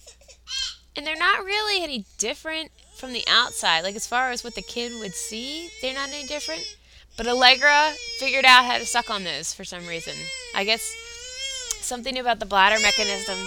And 0.93 1.07
they're 1.07 1.15
not 1.15 1.45
really 1.45 1.81
any 1.81 2.03
different 2.17 2.71
from 2.97 3.13
the 3.13 3.23
outside. 3.25 3.83
Like 3.83 3.95
as 3.95 4.05
far 4.05 4.31
as 4.31 4.43
what 4.43 4.55
the 4.55 4.61
kid 4.61 4.91
would 4.99 5.13
see, 5.13 5.69
they're 5.81 5.93
not 5.93 6.09
any 6.09 6.27
different. 6.27 6.65
But 7.15 7.27
Allegra 7.27 7.93
figured 8.19 8.43
out 8.43 8.65
how 8.65 8.77
to 8.77 8.85
suck 8.85 9.09
on 9.09 9.23
those 9.23 9.53
for 9.53 9.63
some 9.63 9.87
reason. 9.87 10.15
I 10.53 10.65
guess 10.65 10.83
something 11.79 12.19
about 12.19 12.41
the 12.41 12.45
bladder 12.45 12.81
mechanism. 12.81 13.37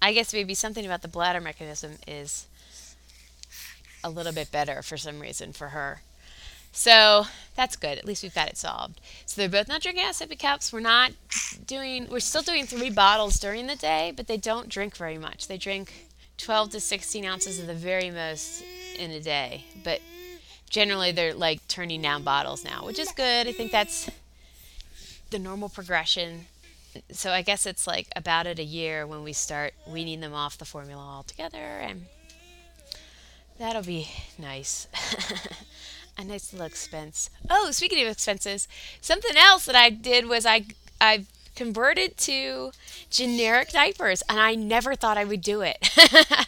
I 0.00 0.12
guess 0.12 0.32
maybe 0.32 0.54
something 0.54 0.84
about 0.84 1.02
the 1.02 1.08
bladder 1.08 1.40
mechanism 1.40 1.92
is 2.06 2.46
a 4.02 4.10
little 4.10 4.32
bit 4.32 4.50
better 4.50 4.82
for 4.82 4.96
some 4.96 5.20
reason 5.20 5.52
for 5.52 5.68
her. 5.68 6.00
So 6.72 7.26
that's 7.54 7.76
good. 7.76 7.98
At 7.98 8.06
least 8.06 8.22
we've 8.22 8.34
got 8.34 8.48
it 8.48 8.56
solved. 8.56 9.00
So 9.26 9.40
they're 9.40 9.48
both 9.48 9.68
not 9.68 9.82
drinking 9.82 10.04
sippy 10.06 10.38
cups. 10.38 10.72
We're 10.72 10.80
not 10.80 11.12
doing. 11.66 12.08
We're 12.10 12.20
still 12.20 12.42
doing 12.42 12.66
three 12.66 12.90
bottles 12.90 13.38
during 13.38 13.66
the 13.66 13.76
day, 13.76 14.12
but 14.16 14.26
they 14.26 14.38
don't 14.38 14.68
drink 14.68 14.96
very 14.96 15.18
much. 15.18 15.48
They 15.48 15.58
drink 15.58 16.08
12 16.38 16.70
to 16.70 16.80
16 16.80 17.24
ounces 17.24 17.60
of 17.60 17.66
the 17.66 17.74
very 17.74 18.10
most 18.10 18.64
in 18.98 19.10
a 19.10 19.20
day. 19.20 19.64
But 19.84 20.00
generally, 20.70 21.12
they're 21.12 21.34
like 21.34 21.66
turning 21.68 22.00
down 22.00 22.22
bottles 22.22 22.64
now, 22.64 22.86
which 22.86 22.98
is 22.98 23.12
good. 23.12 23.46
I 23.46 23.52
think 23.52 23.70
that's 23.70 24.10
the 25.30 25.38
normal 25.38 25.68
progression. 25.68 26.46
So 27.10 27.30
I 27.30 27.42
guess 27.42 27.66
it's 27.66 27.86
like 27.86 28.08
about 28.14 28.46
at 28.46 28.58
a 28.58 28.64
year 28.64 29.06
when 29.06 29.22
we 29.22 29.32
start 29.32 29.74
weaning 29.86 30.20
them 30.20 30.34
off 30.34 30.58
the 30.58 30.64
formula 30.64 31.02
altogether, 31.02 31.58
and 31.58 32.06
that'll 33.58 33.82
be 33.82 34.08
nice. 34.38 34.88
a 36.18 36.24
nice 36.24 36.52
little 36.52 36.66
expense. 36.66 37.30
Oh, 37.48 37.70
speaking 37.70 38.04
of 38.04 38.12
expenses, 38.12 38.68
something 39.00 39.36
else 39.36 39.64
that 39.66 39.76
I 39.76 39.90
did 39.90 40.28
was 40.28 40.44
I 40.44 40.66
I 41.00 41.24
converted 41.54 42.16
to 42.18 42.72
generic 43.10 43.70
diapers, 43.70 44.22
and 44.28 44.38
I 44.38 44.54
never 44.54 44.94
thought 44.94 45.18
I 45.18 45.24
would 45.24 45.42
do 45.42 45.60
it. 45.62 45.90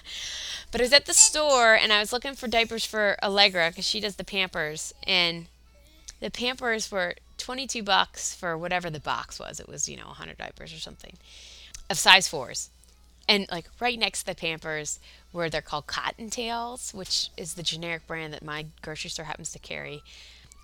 but 0.71 0.81
I 0.81 0.85
was 0.85 0.93
at 0.93 1.07
the 1.07 1.15
store 1.15 1.75
and 1.75 1.93
I 1.93 2.01
was 2.01 2.13
looking 2.13 2.35
for 2.35 2.49
diapers 2.49 2.85
for 2.85 3.17
Allegra 3.23 3.71
because 3.71 3.87
she 3.87 4.01
does 4.01 4.17
the 4.17 4.25
Pampers, 4.25 4.95
and 5.07 5.47
the 6.21 6.31
Pampers 6.31 6.91
were 6.91 7.15
22 7.45 7.83
bucks 7.83 8.35
for 8.35 8.57
whatever 8.57 8.89
the 8.89 9.01
box 9.01 9.39
was. 9.39 9.61
It 9.61 9.69
was 9.69 9.89
you 9.89 9.97
know 9.97 10.07
100 10.07 10.39
diapers 10.39 10.73
or 10.73 10.79
something 10.79 11.15
of 11.91 11.99
size 11.99 12.27
fours. 12.27 12.71
And 13.29 13.47
like 13.51 13.67
right 13.81 13.99
next 13.99 14.21
to 14.21 14.27
the 14.27 14.35
Pampers 14.35 14.99
where 15.33 15.51
they're 15.51 15.63
called 15.63 15.87
Cottontails, 15.87 16.95
which 16.95 17.31
is 17.37 17.55
the 17.55 17.63
generic 17.63 18.07
brand 18.07 18.33
that 18.33 18.43
my 18.43 18.67
grocery 18.83 19.11
store 19.11 19.27
happens 19.27 19.53
to 19.53 19.59
carry. 19.59 20.03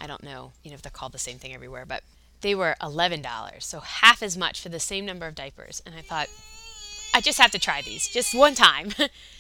I 0.00 0.06
don't 0.06 0.22
know, 0.22 0.52
you 0.62 0.70
know, 0.70 0.74
if 0.74 0.82
they're 0.82 0.90
called 0.90 1.12
the 1.12 1.18
same 1.18 1.38
thing 1.38 1.54
everywhere, 1.54 1.84
but 1.84 2.02
they 2.40 2.54
were 2.54 2.76
$11, 2.80 3.62
so 3.62 3.80
half 3.80 4.22
as 4.22 4.36
much 4.36 4.62
for 4.62 4.70
the 4.70 4.80
same 4.80 5.04
number 5.04 5.26
of 5.26 5.34
diapers. 5.34 5.82
And 5.84 5.94
I 5.94 6.00
thought, 6.00 6.28
I 7.12 7.20
just 7.20 7.38
have 7.38 7.50
to 7.50 7.58
try 7.58 7.82
these 7.82 8.08
just 8.08 8.34
one 8.34 8.54
time. 8.54 8.92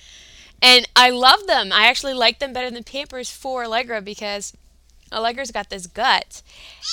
and 0.62 0.86
I 0.94 1.08
love 1.08 1.46
them. 1.46 1.72
I 1.72 1.86
actually 1.86 2.14
like 2.14 2.38
them 2.38 2.52
better 2.52 2.70
than 2.70 2.84
Pampers 2.84 3.30
for 3.30 3.64
Allegra 3.64 4.02
because 4.02 4.54
Allegra's 5.12 5.50
got 5.50 5.70
this 5.70 5.86
gut 5.86 6.42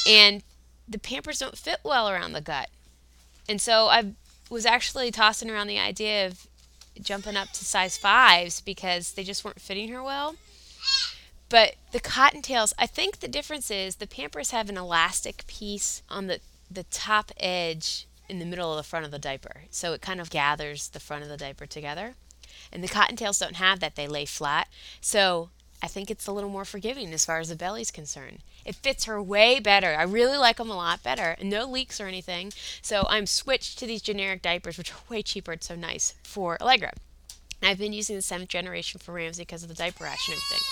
and 0.07 0.43
the 0.87 0.99
Pampers 0.99 1.39
don't 1.39 1.57
fit 1.57 1.79
well 1.83 2.09
around 2.09 2.33
the 2.33 2.41
gut. 2.41 2.69
And 3.49 3.61
so 3.61 3.87
I 3.87 4.13
was 4.49 4.65
actually 4.65 5.11
tossing 5.11 5.49
around 5.49 5.67
the 5.67 5.79
idea 5.79 6.27
of 6.27 6.47
jumping 7.01 7.35
up 7.35 7.51
to 7.51 7.65
size 7.65 7.97
fives 7.97 8.61
because 8.61 9.13
they 9.13 9.23
just 9.23 9.43
weren't 9.43 9.61
fitting 9.61 9.89
her 9.89 10.01
well. 10.01 10.35
But 11.49 11.75
the 11.91 11.99
cottontails, 11.99 12.73
I 12.77 12.87
think 12.87 13.19
the 13.19 13.27
difference 13.27 13.71
is 13.71 13.95
the 13.95 14.07
Pampers 14.07 14.51
have 14.51 14.69
an 14.69 14.77
elastic 14.77 15.45
piece 15.47 16.01
on 16.09 16.27
the, 16.27 16.39
the 16.69 16.83
top 16.83 17.31
edge 17.37 18.07
in 18.27 18.39
the 18.39 18.45
middle 18.45 18.71
of 18.71 18.77
the 18.77 18.83
front 18.83 19.05
of 19.05 19.11
the 19.11 19.19
diaper. 19.19 19.61
So 19.69 19.93
it 19.93 20.01
kind 20.01 20.19
of 20.19 20.29
gathers 20.29 20.89
the 20.89 20.99
front 20.99 21.23
of 21.23 21.29
the 21.29 21.37
diaper 21.37 21.65
together. 21.65 22.15
And 22.71 22.83
the 22.83 22.89
cottontails 22.89 23.39
don't 23.39 23.55
have 23.55 23.79
that, 23.79 23.95
they 23.95 24.07
lay 24.07 24.25
flat. 24.25 24.67
So 24.99 25.49
I 25.81 25.87
think 25.87 26.09
it's 26.09 26.27
a 26.27 26.31
little 26.31 26.49
more 26.49 26.65
forgiving 26.65 27.13
as 27.13 27.25
far 27.25 27.39
as 27.39 27.49
the 27.49 27.55
belly's 27.55 27.91
concerned. 27.91 28.39
It 28.65 28.75
fits 28.75 29.05
her 29.05 29.21
way 29.21 29.59
better. 29.59 29.95
I 29.95 30.03
really 30.03 30.37
like 30.37 30.57
them 30.57 30.71
a 30.71 30.75
lot 30.75 31.03
better. 31.03 31.35
And 31.39 31.49
no 31.49 31.65
leaks 31.65 32.01
or 32.01 32.07
anything. 32.07 32.51
So 32.81 33.05
I'm 33.09 33.27
switched 33.27 33.77
to 33.79 33.85
these 33.85 34.01
generic 34.01 34.41
diapers, 34.41 34.77
which 34.77 34.91
are 34.91 34.97
way 35.09 35.21
cheaper 35.21 35.51
and 35.51 35.63
so 35.63 35.75
nice 35.75 36.15
for 36.23 36.57
Allegra. 36.61 36.93
I've 37.61 37.77
been 37.77 37.93
using 37.93 38.15
the 38.15 38.21
seventh 38.21 38.49
generation 38.49 38.99
for 38.99 39.13
Ramsey 39.13 39.43
because 39.43 39.63
of 39.63 39.69
the 39.69 39.75
diaper 39.75 40.03
rash 40.03 40.27
and 40.27 40.35
everything. 40.35 40.65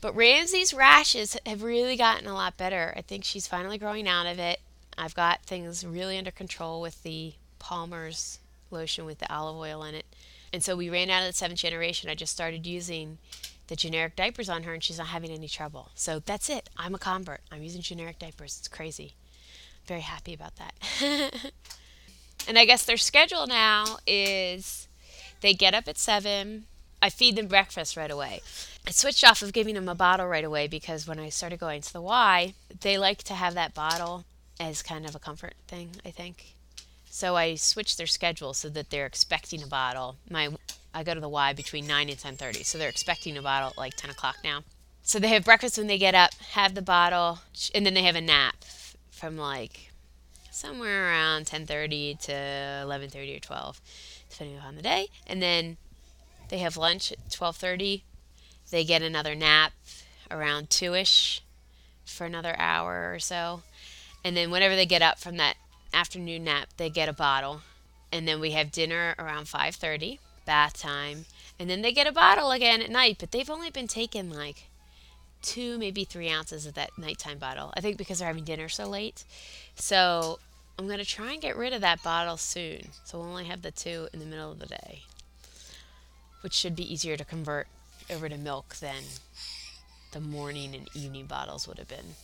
But 0.00 0.16
Ramsey's 0.16 0.74
rashes 0.74 1.36
have 1.46 1.62
really 1.62 1.96
gotten 1.96 2.26
a 2.26 2.34
lot 2.34 2.56
better. 2.56 2.92
I 2.96 3.02
think 3.02 3.24
she's 3.24 3.46
finally 3.46 3.78
growing 3.78 4.06
out 4.06 4.26
of 4.26 4.38
it. 4.38 4.60
I've 4.98 5.14
got 5.14 5.42
things 5.42 5.84
really 5.84 6.18
under 6.18 6.30
control 6.30 6.80
with 6.80 7.02
the 7.02 7.34
Palmer's 7.58 8.38
lotion 8.70 9.04
with 9.04 9.18
the 9.18 9.32
olive 9.32 9.56
oil 9.56 9.82
in 9.84 9.94
it. 9.94 10.06
And 10.52 10.62
so 10.62 10.76
we 10.76 10.90
ran 10.90 11.10
out 11.10 11.22
of 11.22 11.28
the 11.28 11.36
seventh 11.36 11.60
generation. 11.60 12.10
I 12.10 12.14
just 12.14 12.32
started 12.32 12.66
using 12.66 13.18
the 13.68 13.76
generic 13.76 14.16
diapers 14.16 14.48
on 14.48 14.62
her 14.62 14.74
and 14.74 14.82
she's 14.82 14.98
not 14.98 15.08
having 15.08 15.30
any 15.30 15.48
trouble. 15.48 15.90
So 15.94 16.20
that's 16.20 16.48
it. 16.48 16.68
I'm 16.76 16.94
a 16.94 16.98
convert. 16.98 17.40
I'm 17.50 17.62
using 17.62 17.82
generic 17.82 18.18
diapers. 18.18 18.56
It's 18.58 18.68
crazy. 18.68 19.14
Very 19.86 20.00
happy 20.00 20.34
about 20.34 20.52
that. 20.56 20.72
and 22.48 22.58
I 22.58 22.64
guess 22.64 22.84
their 22.84 22.96
schedule 22.96 23.46
now 23.46 23.98
is 24.06 24.88
they 25.40 25.54
get 25.54 25.74
up 25.74 25.88
at 25.88 25.98
7. 25.98 26.64
I 27.02 27.10
feed 27.10 27.36
them 27.36 27.46
breakfast 27.46 27.96
right 27.96 28.10
away. 28.10 28.40
I 28.86 28.90
switched 28.90 29.24
off 29.24 29.42
of 29.42 29.52
giving 29.52 29.74
them 29.74 29.88
a 29.88 29.94
bottle 29.94 30.26
right 30.26 30.44
away 30.44 30.66
because 30.66 31.06
when 31.06 31.18
I 31.18 31.28
started 31.28 31.60
going 31.60 31.82
to 31.82 31.92
the 31.92 32.00
Y, 32.00 32.54
they 32.80 32.98
like 32.98 33.22
to 33.24 33.34
have 33.34 33.54
that 33.54 33.74
bottle 33.74 34.24
as 34.58 34.82
kind 34.82 35.06
of 35.06 35.14
a 35.14 35.18
comfort 35.18 35.54
thing, 35.68 35.90
I 36.04 36.10
think. 36.10 36.54
So 37.10 37.36
I 37.36 37.54
switched 37.54 37.98
their 37.98 38.06
schedule 38.06 38.54
so 38.54 38.68
that 38.70 38.90
they're 38.90 39.06
expecting 39.06 39.62
a 39.62 39.66
bottle. 39.66 40.16
My 40.30 40.50
I 40.96 41.02
go 41.02 41.12
to 41.12 41.20
the 41.20 41.28
Y 41.28 41.52
between 41.52 41.86
9 41.86 42.08
and 42.08 42.18
10:30, 42.18 42.64
so 42.64 42.78
they're 42.78 42.88
expecting 42.88 43.36
a 43.36 43.42
bottle 43.42 43.68
at 43.68 43.76
like 43.76 43.96
10 43.96 44.08
o'clock 44.08 44.36
now. 44.42 44.64
So 45.02 45.18
they 45.18 45.28
have 45.28 45.44
breakfast 45.44 45.76
when 45.76 45.88
they 45.88 45.98
get 45.98 46.14
up, 46.14 46.32
have 46.52 46.74
the 46.74 46.80
bottle, 46.80 47.40
and 47.74 47.84
then 47.84 47.92
they 47.92 48.04
have 48.04 48.16
a 48.16 48.20
nap 48.22 48.64
from 49.10 49.36
like 49.36 49.92
somewhere 50.50 51.10
around 51.10 51.44
10:30 51.44 52.18
to 52.20 52.32
11:30 52.32 53.36
or 53.36 53.40
12, 53.40 53.80
depending 54.30 54.58
on 54.58 54.74
the 54.74 54.80
day. 54.80 55.08
And 55.26 55.42
then 55.42 55.76
they 56.48 56.58
have 56.60 56.78
lunch 56.78 57.12
at 57.12 57.28
12:30. 57.28 58.02
They 58.70 58.82
get 58.82 59.02
another 59.02 59.34
nap 59.34 59.74
around 60.30 60.70
2ish 60.70 61.40
for 62.06 62.24
another 62.24 62.58
hour 62.58 63.12
or 63.12 63.18
so. 63.18 63.62
And 64.24 64.34
then 64.34 64.50
whenever 64.50 64.74
they 64.74 64.86
get 64.86 65.02
up 65.02 65.18
from 65.18 65.36
that 65.36 65.58
afternoon 65.92 66.44
nap, 66.44 66.70
they 66.78 66.88
get 66.88 67.10
a 67.10 67.12
bottle. 67.12 67.60
And 68.10 68.26
then 68.26 68.40
we 68.40 68.52
have 68.52 68.72
dinner 68.72 69.14
around 69.18 69.46
5:30 69.46 70.20
bath 70.46 70.80
time, 70.80 71.26
and 71.58 71.68
then 71.68 71.82
they 71.82 71.92
get 71.92 72.06
a 72.06 72.12
bottle 72.12 72.50
again 72.50 72.80
at 72.80 72.90
night, 72.90 73.16
but 73.18 73.32
they've 73.32 73.50
only 73.50 73.70
been 73.70 73.88
taking 73.88 74.30
like 74.30 74.68
two, 75.42 75.78
maybe 75.78 76.04
three 76.04 76.30
ounces 76.30 76.66
of 76.66 76.74
that 76.74 76.90
nighttime 76.98 77.38
bottle. 77.38 77.72
I 77.76 77.80
think 77.80 77.98
because 77.98 78.18
they're 78.18 78.28
having 78.28 78.44
dinner 78.44 78.68
so 78.68 78.88
late. 78.88 79.24
So 79.74 80.38
I'm 80.78 80.86
going 80.86 80.98
to 80.98 81.04
try 81.04 81.32
and 81.32 81.40
get 81.40 81.56
rid 81.56 81.72
of 81.72 81.80
that 81.82 82.02
bottle 82.02 82.36
soon. 82.36 82.88
So 83.04 83.18
we'll 83.18 83.28
only 83.28 83.44
have 83.44 83.62
the 83.62 83.70
two 83.70 84.08
in 84.12 84.20
the 84.20 84.26
middle 84.26 84.50
of 84.52 84.58
the 84.58 84.66
day, 84.66 85.02
which 86.42 86.54
should 86.54 86.76
be 86.76 86.92
easier 86.92 87.16
to 87.16 87.24
convert 87.24 87.68
over 88.10 88.28
to 88.28 88.36
milk 88.36 88.76
than 88.76 89.02
the 90.12 90.20
morning 90.20 90.74
and 90.74 90.88
evening 90.94 91.26
bottles 91.26 91.66
would 91.66 91.78
have 91.78 91.88
been. 91.88 92.14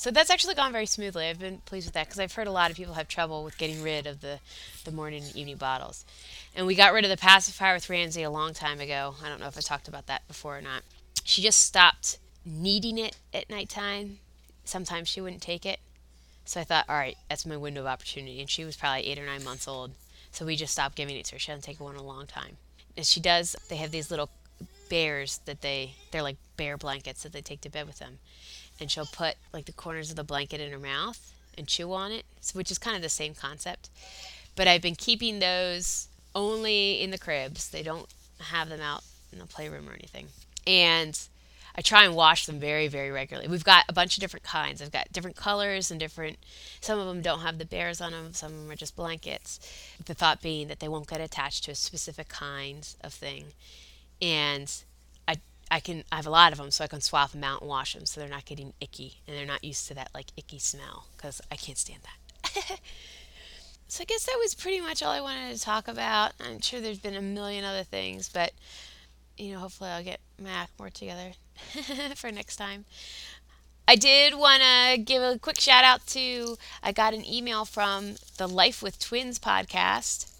So 0.00 0.10
that's 0.10 0.30
actually 0.30 0.54
gone 0.54 0.72
very 0.72 0.86
smoothly. 0.86 1.26
I've 1.26 1.38
been 1.38 1.58
pleased 1.66 1.86
with 1.86 1.92
that 1.92 2.06
because 2.06 2.18
I've 2.18 2.32
heard 2.32 2.46
a 2.46 2.50
lot 2.50 2.70
of 2.70 2.76
people 2.78 2.94
have 2.94 3.06
trouble 3.06 3.44
with 3.44 3.58
getting 3.58 3.82
rid 3.82 4.06
of 4.06 4.22
the, 4.22 4.38
the 4.86 4.92
morning 4.92 5.22
and 5.22 5.36
evening 5.36 5.58
bottles. 5.58 6.06
And 6.56 6.66
we 6.66 6.74
got 6.74 6.94
rid 6.94 7.04
of 7.04 7.10
the 7.10 7.18
pacifier 7.18 7.74
with 7.74 7.90
Ramsey 7.90 8.22
a 8.22 8.30
long 8.30 8.54
time 8.54 8.80
ago. 8.80 9.16
I 9.22 9.28
don't 9.28 9.40
know 9.40 9.46
if 9.46 9.58
I 9.58 9.60
talked 9.60 9.88
about 9.88 10.06
that 10.06 10.26
before 10.26 10.56
or 10.56 10.62
not. 10.62 10.84
She 11.22 11.42
just 11.42 11.60
stopped 11.60 12.16
needing 12.46 12.96
it 12.96 13.18
at 13.34 13.50
nighttime. 13.50 14.20
Sometimes 14.64 15.06
she 15.06 15.20
wouldn't 15.20 15.42
take 15.42 15.66
it. 15.66 15.80
So 16.46 16.62
I 16.62 16.64
thought, 16.64 16.86
all 16.88 16.96
right, 16.96 17.18
that's 17.28 17.44
my 17.44 17.58
window 17.58 17.82
of 17.82 17.86
opportunity. 17.86 18.40
And 18.40 18.48
she 18.48 18.64
was 18.64 18.76
probably 18.76 19.06
eight 19.06 19.18
or 19.18 19.26
nine 19.26 19.44
months 19.44 19.68
old. 19.68 19.90
So 20.32 20.46
we 20.46 20.56
just 20.56 20.72
stopped 20.72 20.96
giving 20.96 21.16
it 21.16 21.26
to 21.26 21.34
her. 21.34 21.38
She 21.38 21.50
hasn't 21.50 21.64
taken 21.64 21.84
one 21.84 21.96
in 21.96 22.00
a 22.00 22.04
long 22.04 22.26
time. 22.26 22.56
And 22.96 23.04
she 23.04 23.20
does, 23.20 23.54
they 23.68 23.76
have 23.76 23.90
these 23.90 24.10
little 24.10 24.30
bears 24.88 25.40
that 25.44 25.60
they 25.60 25.94
they're 26.10 26.22
like 26.22 26.36
bear 26.56 26.76
blankets 26.76 27.22
that 27.22 27.32
they 27.32 27.40
take 27.42 27.60
to 27.60 27.70
bed 27.70 27.86
with 27.86 27.98
them, 27.98 28.18
and 28.80 28.90
she'll 28.90 29.06
put 29.06 29.36
like 29.52 29.66
the 29.66 29.72
corners 29.72 30.10
of 30.10 30.16
the 30.16 30.24
blanket 30.24 30.60
in 30.60 30.72
her 30.72 30.78
mouth 30.78 31.32
and 31.56 31.66
chew 31.66 31.92
on 31.92 32.12
it, 32.12 32.24
which 32.52 32.70
is 32.70 32.78
kind 32.78 32.96
of 32.96 33.02
the 33.02 33.08
same 33.08 33.34
concept. 33.34 33.90
But 34.56 34.68
I've 34.68 34.82
been 34.82 34.96
keeping 34.96 35.38
those 35.38 36.08
only 36.34 37.00
in 37.00 37.10
the 37.10 37.18
cribs. 37.18 37.68
They 37.68 37.82
don't 37.82 38.08
have 38.40 38.68
them 38.68 38.80
out 38.80 39.02
in 39.32 39.38
the 39.38 39.46
playroom 39.46 39.88
or 39.88 39.92
anything. 39.92 40.28
And 40.66 41.18
I 41.76 41.82
try 41.82 42.04
and 42.04 42.16
wash 42.16 42.46
them 42.46 42.58
very, 42.58 42.88
very 42.88 43.10
regularly. 43.10 43.48
We've 43.48 43.64
got 43.64 43.84
a 43.88 43.92
bunch 43.92 44.16
of 44.16 44.20
different 44.20 44.44
kinds. 44.44 44.82
I've 44.82 44.90
got 44.90 45.12
different 45.12 45.36
colors 45.36 45.90
and 45.90 46.00
different. 46.00 46.38
Some 46.80 46.98
of 46.98 47.06
them 47.06 47.22
don't 47.22 47.40
have 47.40 47.58
the 47.58 47.64
bears 47.64 48.00
on 48.00 48.12
them. 48.12 48.32
Some 48.34 48.52
of 48.52 48.60
them 48.62 48.70
are 48.70 48.76
just 48.76 48.96
blankets. 48.96 49.60
The 50.04 50.14
thought 50.14 50.42
being 50.42 50.68
that 50.68 50.80
they 50.80 50.88
won't 50.88 51.08
get 51.08 51.20
attached 51.20 51.64
to 51.64 51.70
a 51.70 51.76
specific 51.76 52.28
kind 52.28 52.88
of 53.02 53.12
thing, 53.12 53.52
and 54.20 54.70
I 55.70 55.80
can 55.80 56.04
I 56.10 56.16
have 56.16 56.26
a 56.26 56.30
lot 56.30 56.52
of 56.52 56.58
them, 56.58 56.70
so 56.70 56.84
I 56.84 56.88
can 56.88 57.00
swap 57.00 57.32
them 57.32 57.44
out 57.44 57.60
and 57.60 57.68
wash 57.68 57.94
them, 57.94 58.06
so 58.06 58.20
they're 58.20 58.28
not 58.28 58.44
getting 58.44 58.72
icky 58.80 59.20
and 59.26 59.36
they're 59.36 59.46
not 59.46 59.64
used 59.64 59.86
to 59.88 59.94
that 59.94 60.10
like 60.14 60.26
icky 60.36 60.58
smell 60.58 61.06
because 61.16 61.40
I 61.50 61.56
can't 61.56 61.78
stand 61.78 62.00
that. 62.02 62.80
so 63.88 64.02
I 64.02 64.04
guess 64.04 64.26
that 64.26 64.38
was 64.40 64.54
pretty 64.54 64.80
much 64.80 65.02
all 65.02 65.12
I 65.12 65.20
wanted 65.20 65.54
to 65.54 65.60
talk 65.60 65.86
about. 65.88 66.32
I'm 66.40 66.60
sure 66.60 66.80
there's 66.80 66.98
been 66.98 67.14
a 67.14 67.22
million 67.22 67.64
other 67.64 67.84
things, 67.84 68.28
but 68.28 68.52
you 69.38 69.52
know, 69.54 69.60
hopefully 69.60 69.90
I'll 69.90 70.04
get 70.04 70.20
my 70.42 70.50
act 70.50 70.72
more 70.78 70.90
together 70.90 71.32
for 72.16 72.30
next 72.30 72.56
time. 72.56 72.84
I 73.88 73.96
did 73.96 74.34
want 74.34 74.62
to 74.62 74.98
give 74.98 75.22
a 75.22 75.38
quick 75.38 75.58
shout 75.58 75.84
out 75.84 76.06
to 76.08 76.56
I 76.82 76.92
got 76.92 77.14
an 77.14 77.24
email 77.24 77.64
from 77.64 78.14
the 78.38 78.46
Life 78.46 78.82
with 78.82 78.98
Twins 79.00 79.38
podcast, 79.38 80.30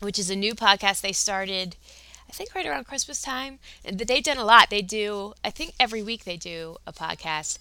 which 0.00 0.18
is 0.18 0.30
a 0.30 0.36
new 0.36 0.54
podcast 0.54 1.00
they 1.00 1.12
started 1.12 1.76
I 2.28 2.32
think 2.32 2.54
right 2.54 2.66
around 2.66 2.86
Christmas 2.86 3.22
time. 3.22 3.58
And 3.84 3.98
they've 3.98 4.22
done 4.22 4.38
a 4.38 4.44
lot. 4.44 4.70
They 4.70 4.82
do 4.82 5.34
I 5.44 5.50
think 5.50 5.74
every 5.78 6.02
week 6.02 6.24
they 6.24 6.36
do 6.36 6.76
a 6.86 6.92
podcast. 6.92 7.58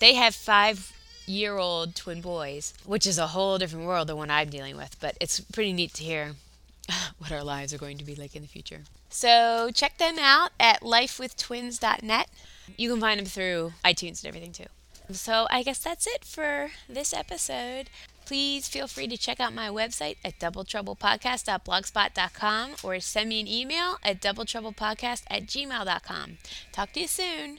They 0.00 0.14
have 0.14 0.34
5 0.34 0.92
year 1.26 1.56
old 1.56 1.94
twin 1.94 2.20
boys, 2.20 2.74
which 2.84 3.06
is 3.06 3.18
a 3.18 3.28
whole 3.28 3.58
different 3.58 3.86
world 3.86 4.08
than 4.08 4.16
what 4.16 4.30
I'm 4.30 4.50
dealing 4.50 4.76
with, 4.76 4.96
but 5.00 5.16
it's 5.20 5.40
pretty 5.40 5.72
neat 5.72 5.94
to 5.94 6.04
hear 6.04 6.32
what 7.18 7.32
our 7.32 7.44
lives 7.44 7.72
are 7.72 7.78
going 7.78 7.98
to 7.98 8.04
be 8.04 8.14
like 8.14 8.34
in 8.34 8.42
the 8.42 8.48
future. 8.48 8.80
So 9.08 9.70
check 9.74 9.98
them 9.98 10.18
out 10.18 10.50
at 10.58 10.80
lifewithtwins.net. 10.80 12.28
You 12.76 12.90
can 12.90 13.00
find 13.00 13.20
them 13.20 13.26
through 13.26 13.74
iTunes 13.84 14.24
and 14.24 14.26
everything 14.28 14.52
too. 14.52 14.66
So 15.10 15.46
I 15.50 15.62
guess 15.62 15.78
that's 15.78 16.06
it 16.06 16.24
for 16.24 16.70
this 16.88 17.12
episode. 17.12 17.90
Please 18.24 18.68
feel 18.68 18.86
free 18.86 19.08
to 19.08 19.16
check 19.16 19.40
out 19.40 19.52
my 19.52 19.68
website 19.68 20.18
at 20.24 20.38
doubletroublepodcast.blogspot.com 20.38 22.70
or 22.82 23.00
send 23.00 23.28
me 23.28 23.40
an 23.40 23.48
email 23.48 23.98
at 24.02 24.20
doubletroublepodcast 24.20 25.22
at 25.28 25.46
gmail.com. 25.46 26.38
Talk 26.72 26.92
to 26.92 27.00
you 27.00 27.08
soon. 27.08 27.58